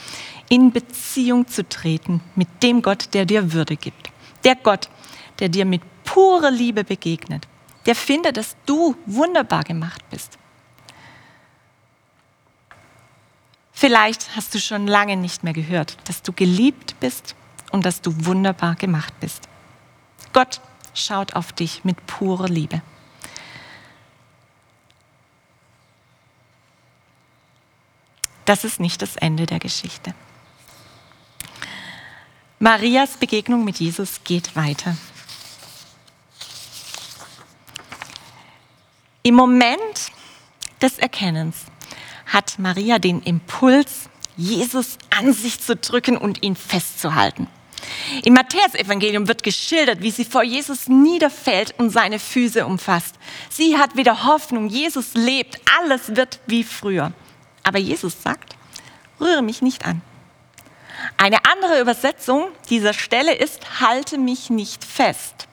in 0.49 0.73
Beziehung 0.73 1.47
zu 1.47 1.69
treten 1.69 2.23
mit 2.37 2.49
dem 2.63 2.81
Gott, 2.81 3.13
der 3.13 3.27
dir 3.27 3.53
Würde 3.53 3.77
gibt. 3.77 4.11
Der 4.45 4.55
Gott, 4.55 4.89
der 5.41 5.51
dir 5.51 5.67
mit 5.67 5.83
purer 6.05 6.51
Liebe 6.51 6.83
begegnet. 6.83 7.47
Der 7.87 7.95
findet, 7.95 8.37
dass 8.37 8.57
du 8.67 8.97
wunderbar 9.07 9.65
gemacht 9.65 10.03
bist. 10.11 10.39
Vielleicht 13.73 14.37
hast 14.37 14.55
du 14.55 14.61
schon 14.61 14.87
lange 14.87 15.17
nicht 15.17 15.43
mehr 15.43 15.55
gehört, 15.55 15.97
dass 16.05 16.21
du 16.21 16.33
geliebt 16.33 17.01
bist 17.01 17.35
und 17.73 17.87
dass 17.87 18.03
du 18.03 18.27
wunderbar 18.27 18.75
gemacht 18.75 19.15
bist. 19.21 19.49
Gott 20.35 20.61
schaut 20.93 21.35
auf 21.35 21.53
dich 21.53 21.85
mit 21.85 22.07
purer 22.07 22.49
Liebe. 22.49 22.83
Das 28.45 28.65
ist 28.65 28.81
nicht 28.81 29.01
das 29.01 29.17
Ende 29.17 29.47
der 29.47 29.61
Geschichte. 29.61 30.15
Marias 32.59 33.17
Begegnung 33.17 33.65
mit 33.65 33.79
Jesus 33.79 34.23
geht 34.25 34.57
weiter. 34.57 34.97
Im 39.23 39.35
Moment 39.35 40.13
des 40.81 40.99
Erkennens 40.99 41.67
hat 42.25 42.59
Maria 42.59 42.99
den 42.99 43.21
Impuls, 43.21 44.09
Jesus 44.37 44.97
an 45.11 45.35
sich 45.35 45.61
zu 45.61 45.77
drücken 45.77 46.17
und 46.17 46.43
ihn 46.43 46.57
festzuhalten. 46.57 47.47
Im 48.25 48.33
Matthäus-Evangelium 48.33 49.29
wird 49.29 49.43
geschildert, 49.43 50.01
wie 50.01 50.11
sie 50.11 50.25
vor 50.25 50.43
Jesus 50.43 50.89
niederfällt 50.89 51.75
und 51.79 51.91
seine 51.91 52.19
Füße 52.19 52.65
umfasst. 52.65 53.17
Sie 53.51 53.77
hat 53.77 53.95
wieder 53.97 54.25
Hoffnung, 54.25 54.69
Jesus 54.69 55.13
lebt, 55.13 55.61
alles 55.79 56.17
wird 56.17 56.41
wie 56.47 56.65
früher. 56.65 57.13
Aber 57.63 57.79
Jesus 57.79 58.23
sagt, 58.23 58.57
rühre 59.21 59.43
mich 59.43 59.61
nicht 59.61 59.85
an. 59.85 60.01
Eine 61.19 61.45
andere 61.45 61.79
Übersetzung 61.81 62.49
dieser 62.71 62.95
Stelle 62.95 63.35
ist, 63.35 63.81
halte 63.81 64.17
mich 64.17 64.49
nicht 64.49 64.83
fest. 64.83 65.47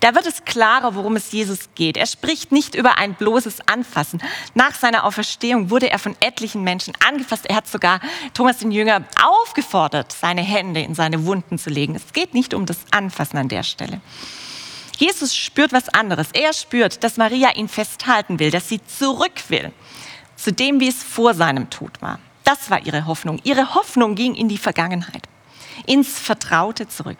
Da 0.00 0.14
wird 0.14 0.26
es 0.26 0.44
klarer, 0.44 0.94
worum 0.94 1.16
es 1.16 1.32
Jesus 1.32 1.70
geht. 1.74 1.96
Er 1.96 2.06
spricht 2.06 2.52
nicht 2.52 2.74
über 2.74 2.98
ein 2.98 3.14
bloßes 3.14 3.68
Anfassen. 3.68 4.22
Nach 4.54 4.74
seiner 4.74 5.04
Auferstehung 5.04 5.70
wurde 5.70 5.90
er 5.90 5.98
von 5.98 6.16
etlichen 6.20 6.62
Menschen 6.62 6.94
angefasst. 7.06 7.46
Er 7.46 7.56
hat 7.56 7.66
sogar 7.66 8.00
Thomas 8.34 8.58
den 8.58 8.70
Jünger 8.70 9.04
aufgefordert, 9.22 10.12
seine 10.12 10.42
Hände 10.42 10.80
in 10.80 10.94
seine 10.94 11.26
Wunden 11.26 11.58
zu 11.58 11.70
legen. 11.70 11.94
Es 11.94 12.12
geht 12.12 12.34
nicht 12.34 12.54
um 12.54 12.66
das 12.66 12.78
Anfassen 12.90 13.38
an 13.38 13.48
der 13.48 13.62
Stelle. 13.62 14.00
Jesus 14.96 15.34
spürt 15.34 15.72
was 15.72 15.88
anderes. 15.88 16.28
Er 16.32 16.52
spürt, 16.52 17.02
dass 17.02 17.16
Maria 17.16 17.54
ihn 17.54 17.68
festhalten 17.68 18.38
will, 18.38 18.50
dass 18.50 18.68
sie 18.68 18.80
zurück 18.84 19.32
will 19.48 19.72
zu 20.36 20.52
dem, 20.52 20.80
wie 20.80 20.88
es 20.88 21.02
vor 21.02 21.34
seinem 21.34 21.70
Tod 21.70 22.00
war. 22.02 22.18
Das 22.44 22.70
war 22.70 22.84
ihre 22.84 23.06
Hoffnung. 23.06 23.40
Ihre 23.44 23.74
Hoffnung 23.74 24.14
ging 24.14 24.34
in 24.34 24.48
die 24.48 24.58
Vergangenheit, 24.58 25.26
ins 25.86 26.18
Vertraute 26.18 26.86
zurück. 26.86 27.18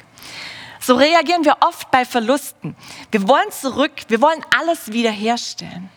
So 0.84 0.96
reagieren 0.96 1.46
wir 1.46 1.56
oft 1.60 1.90
bei 1.90 2.04
Verlusten. 2.04 2.76
Wir 3.10 3.26
wollen 3.26 3.50
zurück, 3.50 3.92
wir 4.08 4.20
wollen 4.20 4.44
alles 4.54 4.92
wiederherstellen. 4.92 5.88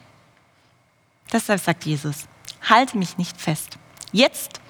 Deshalb 1.34 1.60
sagt 1.62 1.84
Jesus, 1.84 2.26
halte 2.70 2.98
mich 2.98 3.18
nicht 3.18 3.36
fest. 3.36 3.78
Jetzt 4.14 4.62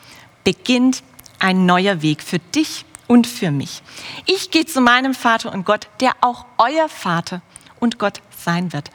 beginnt 0.43 1.03
ein 1.37 1.67
neuer 1.67 2.01
Weg 2.01 2.23
für 2.23 2.39
dich 2.39 2.83
und 3.05 3.27
für 3.27 3.51
mich. 3.51 3.83
Ich 4.25 4.49
gehe 4.49 4.65
zu 4.65 4.81
meinem 4.81 5.13
Vater 5.13 5.53
und 5.53 5.65
Gott, 5.65 5.87
der 5.99 6.13
auch 6.21 6.45
euer 6.57 6.89
Vater 6.89 7.43
und 7.79 7.99
Gott 7.99 8.21
sein 8.35 8.73
wird. 8.73 8.89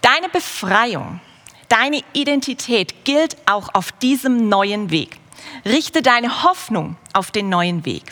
Deine 0.00 0.30
Befreiung, 0.30 1.20
deine 1.68 2.00
Identität 2.14 3.04
gilt 3.04 3.36
auch 3.44 3.74
auf 3.74 3.92
diesem 3.92 4.48
neuen 4.48 4.88
Weg. 4.88 5.18
Richte 5.66 6.00
deine 6.00 6.44
Hoffnung 6.44 6.96
auf 7.12 7.30
den 7.30 7.50
neuen 7.50 7.84
Weg. 7.84 8.04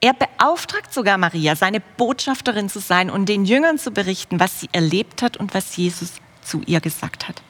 Er 0.00 0.14
beauftragt 0.14 0.94
sogar 0.94 1.18
Maria, 1.18 1.54
seine 1.56 1.80
Botschafterin 1.80 2.68
zu 2.68 2.80
sein 2.80 3.10
und 3.10 3.28
den 3.28 3.44
Jüngern 3.44 3.78
zu 3.78 3.90
berichten, 3.90 4.40
was 4.40 4.60
sie 4.60 4.68
erlebt 4.72 5.22
hat 5.22 5.36
und 5.36 5.52
was 5.52 5.76
Jesus 5.76 6.14
zu 6.42 6.62
ihr 6.66 6.80
gesagt 6.80 7.28
hat. 7.28 7.42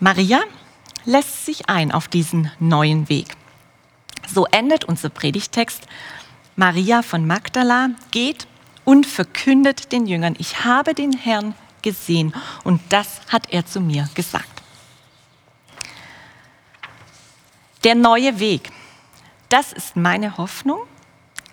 Maria 0.00 0.40
lässt 1.04 1.46
sich 1.46 1.68
ein 1.68 1.92
auf 1.92 2.08
diesen 2.08 2.50
neuen 2.58 3.08
Weg. 3.08 3.36
So 4.26 4.46
endet 4.46 4.84
unser 4.84 5.08
Predigtext. 5.08 5.86
Maria 6.56 7.02
von 7.02 7.26
Magdala 7.26 7.90
geht 8.10 8.48
und 8.84 9.06
verkündet 9.06 9.92
den 9.92 10.06
Jüngern, 10.06 10.34
ich 10.38 10.64
habe 10.64 10.94
den 10.94 11.12
Herrn 11.12 11.54
gesehen 11.82 12.34
und 12.64 12.80
das 12.88 13.20
hat 13.28 13.52
er 13.52 13.66
zu 13.66 13.80
mir 13.80 14.08
gesagt. 14.14 14.62
Der 17.84 17.94
neue 17.94 18.40
Weg. 18.40 18.72
Das 19.48 19.72
ist 19.72 19.94
meine 19.94 20.38
Hoffnung 20.38 20.80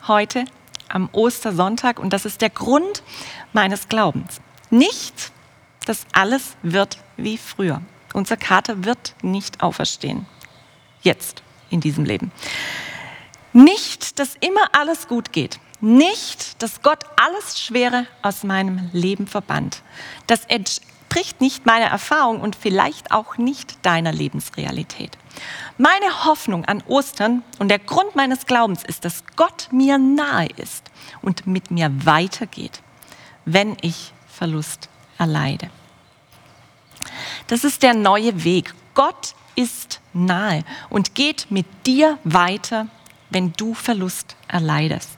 heute 0.07 0.45
am 0.89 1.09
Ostersonntag 1.11 1.99
und 1.99 2.11
das 2.11 2.25
ist 2.25 2.41
der 2.41 2.49
Grund 2.49 3.03
meines 3.53 3.87
Glaubens. 3.87 4.41
Nicht, 4.69 5.31
dass 5.85 6.05
alles 6.11 6.55
wird 6.63 6.97
wie 7.17 7.37
früher. 7.37 7.81
Unser 8.13 8.37
Kater 8.37 8.83
wird 8.83 9.15
nicht 9.21 9.61
auferstehen. 9.61 10.25
Jetzt, 11.01 11.43
in 11.69 11.81
diesem 11.81 12.05
Leben. 12.05 12.31
Nicht, 13.53 14.17
dass 14.19 14.35
immer 14.39 14.69
alles 14.71 15.07
gut 15.07 15.31
geht. 15.31 15.59
Nicht, 15.79 16.61
dass 16.63 16.81
Gott 16.81 17.03
alles 17.17 17.59
Schwere 17.59 18.07
aus 18.21 18.43
meinem 18.43 18.89
Leben 18.93 19.27
verbannt. 19.27 19.81
Das 20.27 20.45
entspricht 21.13 21.41
nicht 21.41 21.67
meiner 21.67 21.85
Erfahrung 21.85 22.41
und 22.41 22.55
vielleicht 22.55 23.11
auch 23.11 23.37
nicht 23.37 23.85
deiner 23.85 24.11
Lebensrealität. 24.11 25.15
Meine 25.77 26.25
Hoffnung 26.25 26.65
an 26.65 26.81
Ostern 26.87 27.43
und 27.59 27.69
der 27.69 27.77
Grund 27.77 28.15
meines 28.15 28.47
Glaubens 28.47 28.83
ist, 28.83 29.05
dass 29.05 29.23
Gott 29.35 29.67
mir 29.71 29.99
nahe 29.99 30.47
ist 30.57 30.89
und 31.21 31.45
mit 31.45 31.69
mir 31.69 31.91
weitergeht, 32.03 32.81
wenn 33.45 33.77
ich 33.81 34.11
Verlust 34.27 34.89
erleide. 35.19 35.69
Das 37.45 37.63
ist 37.63 37.83
der 37.83 37.93
neue 37.93 38.43
Weg. 38.43 38.73
Gott 38.95 39.35
ist 39.53 40.01
nahe 40.13 40.63
und 40.89 41.13
geht 41.13 41.51
mit 41.51 41.67
dir 41.85 42.17
weiter, 42.23 42.87
wenn 43.29 43.53
du 43.53 43.75
Verlust 43.75 44.35
erleidest. 44.47 45.11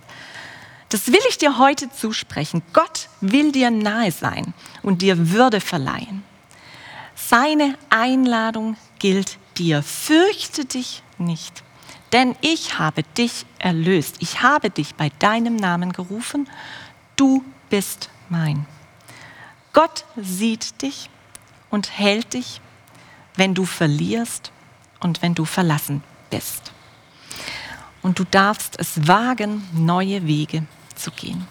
Das 0.89 1.07
will 1.07 1.21
ich 1.29 1.37
dir 1.37 1.57
heute 1.57 1.91
zusprechen. 1.91 2.61
Gott 2.73 3.09
will 3.21 3.51
dir 3.51 3.71
nahe 3.71 4.11
sein 4.11 4.53
und 4.83 5.01
dir 5.01 5.31
Würde 5.31 5.59
verleihen. 5.59 6.23
Seine 7.15 7.77
Einladung 7.89 8.77
gilt 8.99 9.37
dir, 9.57 9.81
fürchte 9.81 10.65
dich 10.65 11.01
nicht, 11.17 11.63
denn 12.11 12.35
ich 12.41 12.77
habe 12.77 13.03
dich 13.17 13.45
erlöst. 13.57 14.17
Ich 14.19 14.41
habe 14.41 14.69
dich 14.69 14.95
bei 14.95 15.09
deinem 15.19 15.55
Namen 15.55 15.91
gerufen. 15.91 16.49
Du 17.15 17.43
bist 17.69 18.09
mein. 18.29 18.65
Gott 19.73 20.05
sieht 20.15 20.81
dich 20.81 21.09
und 21.69 21.97
hält 21.97 22.33
dich, 22.33 22.61
wenn 23.35 23.53
du 23.53 23.65
verlierst 23.65 24.51
und 24.99 25.21
wenn 25.21 25.35
du 25.35 25.45
verlassen 25.45 26.03
bist. 26.29 26.74
Und 28.05 28.19
du 28.19 28.23
darfst 28.23 28.75
es 28.77 29.07
wagen, 29.07 29.67
neue 29.73 30.27
Wege 30.27 30.67
zu 30.93 31.09
gehen. 31.09 31.47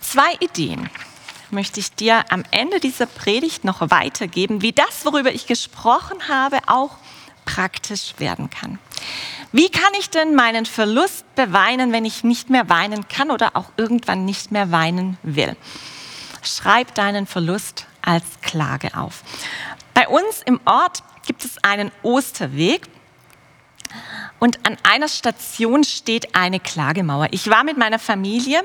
Zwei 0.00 0.34
Ideen 0.40 0.90
möchte 1.52 1.78
ich 1.78 1.94
dir 1.94 2.24
am 2.32 2.42
Ende 2.50 2.80
dieser 2.80 3.06
Predigt 3.06 3.62
noch 3.62 3.92
weitergeben, 3.92 4.60
wie 4.60 4.72
das, 4.72 5.04
worüber 5.04 5.32
ich 5.32 5.46
gesprochen 5.46 6.18
habe, 6.28 6.58
auch 6.66 6.96
praktisch 7.44 8.14
werden 8.18 8.50
kann. 8.50 8.80
Wie 9.52 9.70
kann 9.70 9.92
ich 10.00 10.10
denn 10.10 10.34
meinen 10.34 10.66
Verlust 10.66 11.32
beweinen, 11.36 11.92
wenn 11.92 12.04
ich 12.04 12.24
nicht 12.24 12.50
mehr 12.50 12.68
weinen 12.68 13.06
kann 13.06 13.30
oder 13.30 13.54
auch 13.54 13.70
irgendwann 13.76 14.24
nicht 14.24 14.50
mehr 14.50 14.72
weinen 14.72 15.16
will? 15.22 15.54
Schreib 16.42 16.92
deinen 16.96 17.28
Verlust 17.28 17.86
als 18.02 18.24
Klage 18.42 18.96
auf. 18.96 19.22
Bei 19.94 20.08
uns 20.08 20.42
im 20.44 20.60
Ort 20.64 21.02
gibt 21.26 21.44
es 21.44 21.62
einen 21.62 21.92
Osterweg 22.02 22.88
Und 24.38 24.66
an 24.66 24.76
einer 24.84 25.08
Station 25.08 25.84
steht 25.84 26.34
eine 26.34 26.60
Klagemauer. 26.60 27.28
Ich 27.30 27.50
war 27.50 27.62
mit 27.62 27.76
meiner 27.76 27.98
Familie 27.98 28.62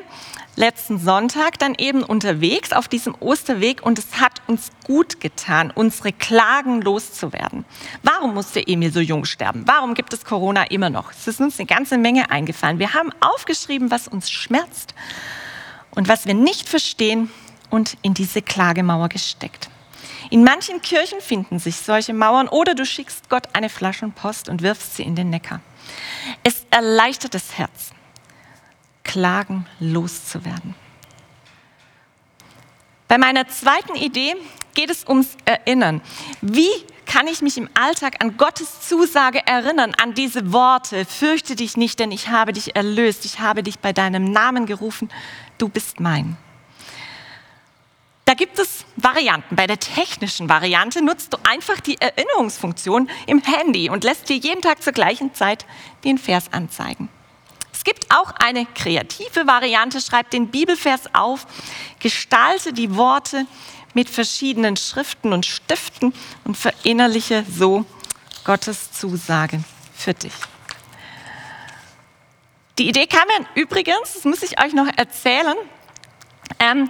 letzten 0.55 0.99
Sonntag 0.99 1.59
dann 1.59 1.75
eben 1.77 2.01
unterwegs 2.01 2.71
auf 2.71 2.87
diesem 2.87 3.13
Osterweg 3.19 3.85
und 3.85 3.99
es 3.99 4.21
hat 4.21 4.41
uns 4.47 4.71
gut 4.85 5.19
getan, 5.19 5.71
unsere 5.75 6.13
Klagen 6.13 6.81
loszuwerden. 6.81 7.65
Warum 8.03 8.33
musste 8.33 8.65
Emil 8.65 8.93
so 8.93 9.01
jung 9.01 9.25
sterben? 9.25 9.63
Warum 9.65 9.95
gibt 9.95 10.13
es 10.13 10.23
Corona 10.23 10.63
immer 10.63 10.89
noch? 10.89 11.11
Es 11.11 11.27
ist 11.27 11.41
uns 11.41 11.59
eine 11.59 11.67
ganze 11.67 11.97
Menge 11.97 12.31
eingefallen. 12.31 12.79
Wir 12.79 12.93
haben 12.93 13.11
aufgeschrieben, 13.19 13.91
was 13.91 14.07
uns 14.07 14.31
schmerzt 14.31 14.95
und 15.91 16.07
was 16.07 16.25
wir 16.25 16.35
nicht 16.35 16.69
verstehen 16.69 17.29
und 17.75 17.97
in 18.01 18.13
diese 18.13 18.41
Klagemauer 18.41 19.09
gesteckt. 19.09 19.69
In 20.29 20.45
manchen 20.45 20.81
Kirchen 20.81 21.19
finden 21.19 21.59
sich 21.59 21.75
solche 21.75 22.13
Mauern 22.13 22.47
oder 22.47 22.73
du 22.73 22.85
schickst 22.85 23.29
Gott 23.29 23.49
eine 23.51 23.67
Flaschenpost 23.67 24.47
und 24.47 24.61
wirfst 24.61 24.95
sie 24.95 25.03
in 25.03 25.15
den 25.15 25.29
Neckar. 25.29 25.59
Es 26.41 26.65
erleichtert 26.71 27.33
das 27.33 27.57
Herz, 27.57 27.91
Klagen 29.03 29.67
loszuwerden. 29.81 30.73
Bei 33.09 33.17
meiner 33.17 33.47
zweiten 33.49 33.95
Idee 33.95 34.35
geht 34.73 34.89
es 34.89 35.05
ums 35.07 35.35
Erinnern. 35.43 36.01
Wie 36.41 36.71
kann 37.05 37.27
ich 37.27 37.41
mich 37.41 37.57
im 37.57 37.69
Alltag 37.73 38.23
an 38.23 38.37
Gottes 38.37 38.87
Zusage 38.87 39.45
erinnern, 39.45 39.93
an 40.01 40.13
diese 40.13 40.53
Worte, 40.53 41.05
fürchte 41.05 41.57
dich 41.57 41.75
nicht, 41.75 41.99
denn 41.99 42.11
ich 42.11 42.29
habe 42.29 42.53
dich 42.53 42.75
erlöst, 42.75 43.25
ich 43.25 43.41
habe 43.41 43.63
dich 43.63 43.79
bei 43.79 43.91
deinem 43.91 44.31
Namen 44.31 44.65
gerufen, 44.65 45.09
du 45.57 45.67
bist 45.67 45.99
mein. 45.99 46.37
Da 48.25 48.33
gibt 48.33 48.57
es 48.57 48.85
Varianten. 48.95 49.55
Bei 49.55 49.67
der 49.67 49.79
technischen 49.79 50.49
Variante 50.49 51.03
nutzt 51.03 51.31
du 51.31 51.37
einfach 51.43 51.79
die 51.79 52.01
Erinnerungsfunktion 52.01 53.07
im 53.27 53.41
Handy 53.43 53.89
und 53.89 54.03
lässt 54.03 54.29
dir 54.29 54.37
jeden 54.37 54.63
Tag 54.63 54.81
zur 54.81 54.93
gleichen 54.93 55.35
Zeit 55.35 55.67
den 56.03 56.17
Vers 56.17 56.51
anzeigen. 56.51 57.09
Es 57.71 57.83
gibt 57.83 58.07
auch 58.11 58.31
eine 58.31 58.65
kreative 58.65 59.45
Variante. 59.45 60.01
Schreib 60.01 60.31
den 60.31 60.47
Bibelvers 60.47 61.13
auf, 61.13 61.45
gestalte 61.99 62.73
die 62.73 62.95
Worte 62.95 63.45
mit 63.93 64.09
verschiedenen 64.09 64.75
Schriften 64.75 65.31
und 65.31 65.45
Stiften 65.45 66.11
und 66.45 66.57
verinnerliche 66.57 67.45
so 67.47 67.85
Gottes 68.43 68.91
Zusage 68.91 69.63
für 69.95 70.15
dich. 70.15 70.33
Die 72.79 72.89
Idee 72.89 73.05
kam 73.05 73.27
mir 73.27 73.45
übrigens, 73.53 74.13
das 74.13 74.23
muss 74.25 74.41
ich 74.41 74.59
euch 74.61 74.73
noch 74.73 74.87
erzählen, 74.97 75.55
ähm, 76.59 76.89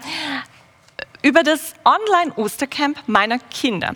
über 1.26 1.42
das 1.42 1.74
Online-Ostercamp 1.86 3.00
meiner 3.08 3.40
Kinder. 3.40 3.94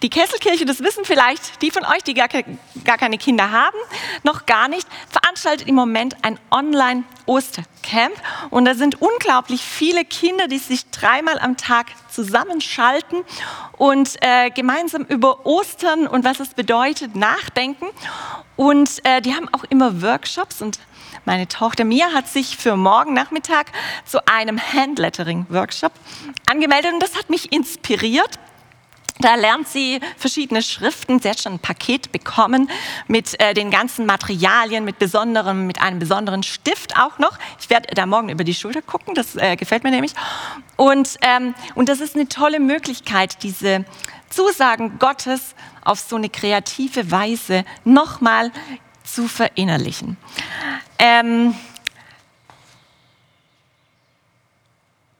Die 0.00 0.08
Kesselkirche, 0.08 0.64
das 0.64 0.82
wissen 0.82 1.04
vielleicht 1.04 1.60
die 1.60 1.70
von 1.70 1.84
euch, 1.84 2.02
die 2.04 2.14
gar, 2.14 2.28
gar 2.28 2.96
keine 2.96 3.18
Kinder 3.18 3.50
haben, 3.50 3.76
noch 4.22 4.46
gar 4.46 4.66
nicht, 4.66 4.88
veranstaltet 5.10 5.68
im 5.68 5.74
Moment 5.74 6.16
ein 6.22 6.38
Online-Ostercamp. 6.50 8.14
Und 8.48 8.64
da 8.64 8.74
sind 8.74 9.02
unglaublich 9.02 9.60
viele 9.60 10.06
Kinder, 10.06 10.48
die 10.48 10.56
sich 10.56 10.88
dreimal 10.88 11.38
am 11.38 11.58
Tag 11.58 11.88
zusammenschalten 12.08 13.24
und 13.76 14.16
äh, 14.22 14.48
gemeinsam 14.48 15.04
über 15.04 15.44
Ostern 15.44 16.06
und 16.06 16.24
was 16.24 16.40
es 16.40 16.54
bedeutet 16.54 17.14
nachdenken. 17.14 17.88
Und 18.56 19.04
äh, 19.04 19.20
die 19.20 19.34
haben 19.34 19.50
auch 19.52 19.64
immer 19.64 20.00
Workshops 20.00 20.62
und 20.62 20.78
meine 21.30 21.46
Tochter 21.46 21.84
Mia 21.84 22.12
hat 22.12 22.26
sich 22.26 22.56
für 22.56 22.74
morgen 22.74 23.14
Nachmittag 23.14 23.66
zu 24.04 24.26
einem 24.26 24.60
Handlettering-Workshop 24.60 25.92
angemeldet 26.46 26.92
und 26.92 27.00
das 27.00 27.16
hat 27.16 27.30
mich 27.30 27.52
inspiriert. 27.52 28.40
Da 29.20 29.36
lernt 29.36 29.68
sie 29.68 30.00
verschiedene 30.16 30.60
Schriften. 30.60 31.20
Sie 31.20 31.30
hat 31.30 31.38
schon 31.38 31.52
ein 31.52 31.58
Paket 31.60 32.10
bekommen 32.10 32.68
mit 33.06 33.40
äh, 33.40 33.54
den 33.54 33.70
ganzen 33.70 34.06
Materialien, 34.06 34.84
mit 34.84 34.98
besonderem, 34.98 35.68
mit 35.68 35.80
einem 35.80 36.00
besonderen 36.00 36.42
Stift 36.42 36.98
auch 36.98 37.20
noch. 37.20 37.38
Ich 37.60 37.70
werde 37.70 37.94
da 37.94 38.06
morgen 38.06 38.28
über 38.28 38.42
die 38.42 38.54
Schulter 38.54 38.82
gucken. 38.82 39.14
Das 39.14 39.36
äh, 39.36 39.54
gefällt 39.54 39.84
mir 39.84 39.92
nämlich. 39.92 40.14
Und 40.74 41.16
ähm, 41.22 41.54
und 41.76 41.88
das 41.88 42.00
ist 42.00 42.16
eine 42.16 42.28
tolle 42.28 42.58
Möglichkeit, 42.58 43.44
diese 43.44 43.84
Zusagen 44.30 44.98
Gottes 44.98 45.54
auf 45.84 46.00
so 46.00 46.16
eine 46.16 46.28
kreative 46.28 47.12
Weise 47.12 47.64
nochmal 47.84 48.50
zu 49.04 49.28
verinnerlichen. 49.28 50.16
Ähm, 51.00 51.54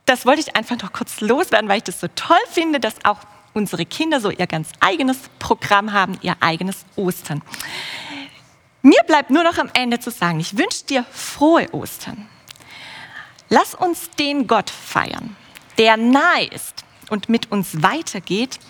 das 0.04 0.26
wollte 0.26 0.40
ich 0.40 0.54
einfach 0.54 0.76
noch 0.82 0.92
kurz 0.92 1.22
loswerden, 1.22 1.70
weil 1.70 1.78
ich 1.78 1.84
das 1.84 2.00
so 2.00 2.08
toll 2.08 2.36
finde, 2.50 2.80
dass 2.80 3.02
auch 3.04 3.20
unsere 3.54 3.86
Kinder 3.86 4.20
so 4.20 4.30
ihr 4.30 4.46
ganz 4.46 4.68
eigenes 4.80 5.18
Programm 5.38 5.94
haben, 5.94 6.18
ihr 6.20 6.36
eigenes 6.40 6.84
Ostern. 6.96 7.40
Mir 8.82 9.02
bleibt 9.06 9.30
nur 9.30 9.42
noch 9.42 9.56
am 9.56 9.70
Ende 9.72 9.98
zu 9.98 10.10
sagen, 10.10 10.38
ich 10.38 10.58
wünsche 10.58 10.84
dir 10.84 11.04
frohe 11.10 11.72
Ostern. 11.72 12.28
Lass 13.48 13.74
uns 13.74 14.10
den 14.10 14.46
Gott 14.46 14.68
feiern, 14.68 15.34
der 15.78 15.96
nahe 15.96 16.44
ist 16.44 16.84
und 17.08 17.30
mit 17.30 17.50
uns 17.50 17.82
weitergeht, 17.82 18.60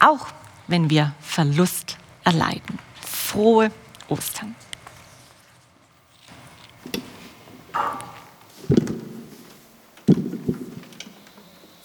auch 0.00 0.26
wenn 0.66 0.90
wir 0.90 1.14
Verlust 1.20 1.96
erleiden. 2.24 2.80
Frohe 3.00 3.70
Ostern. 4.08 4.56
Oh. 7.80 8.07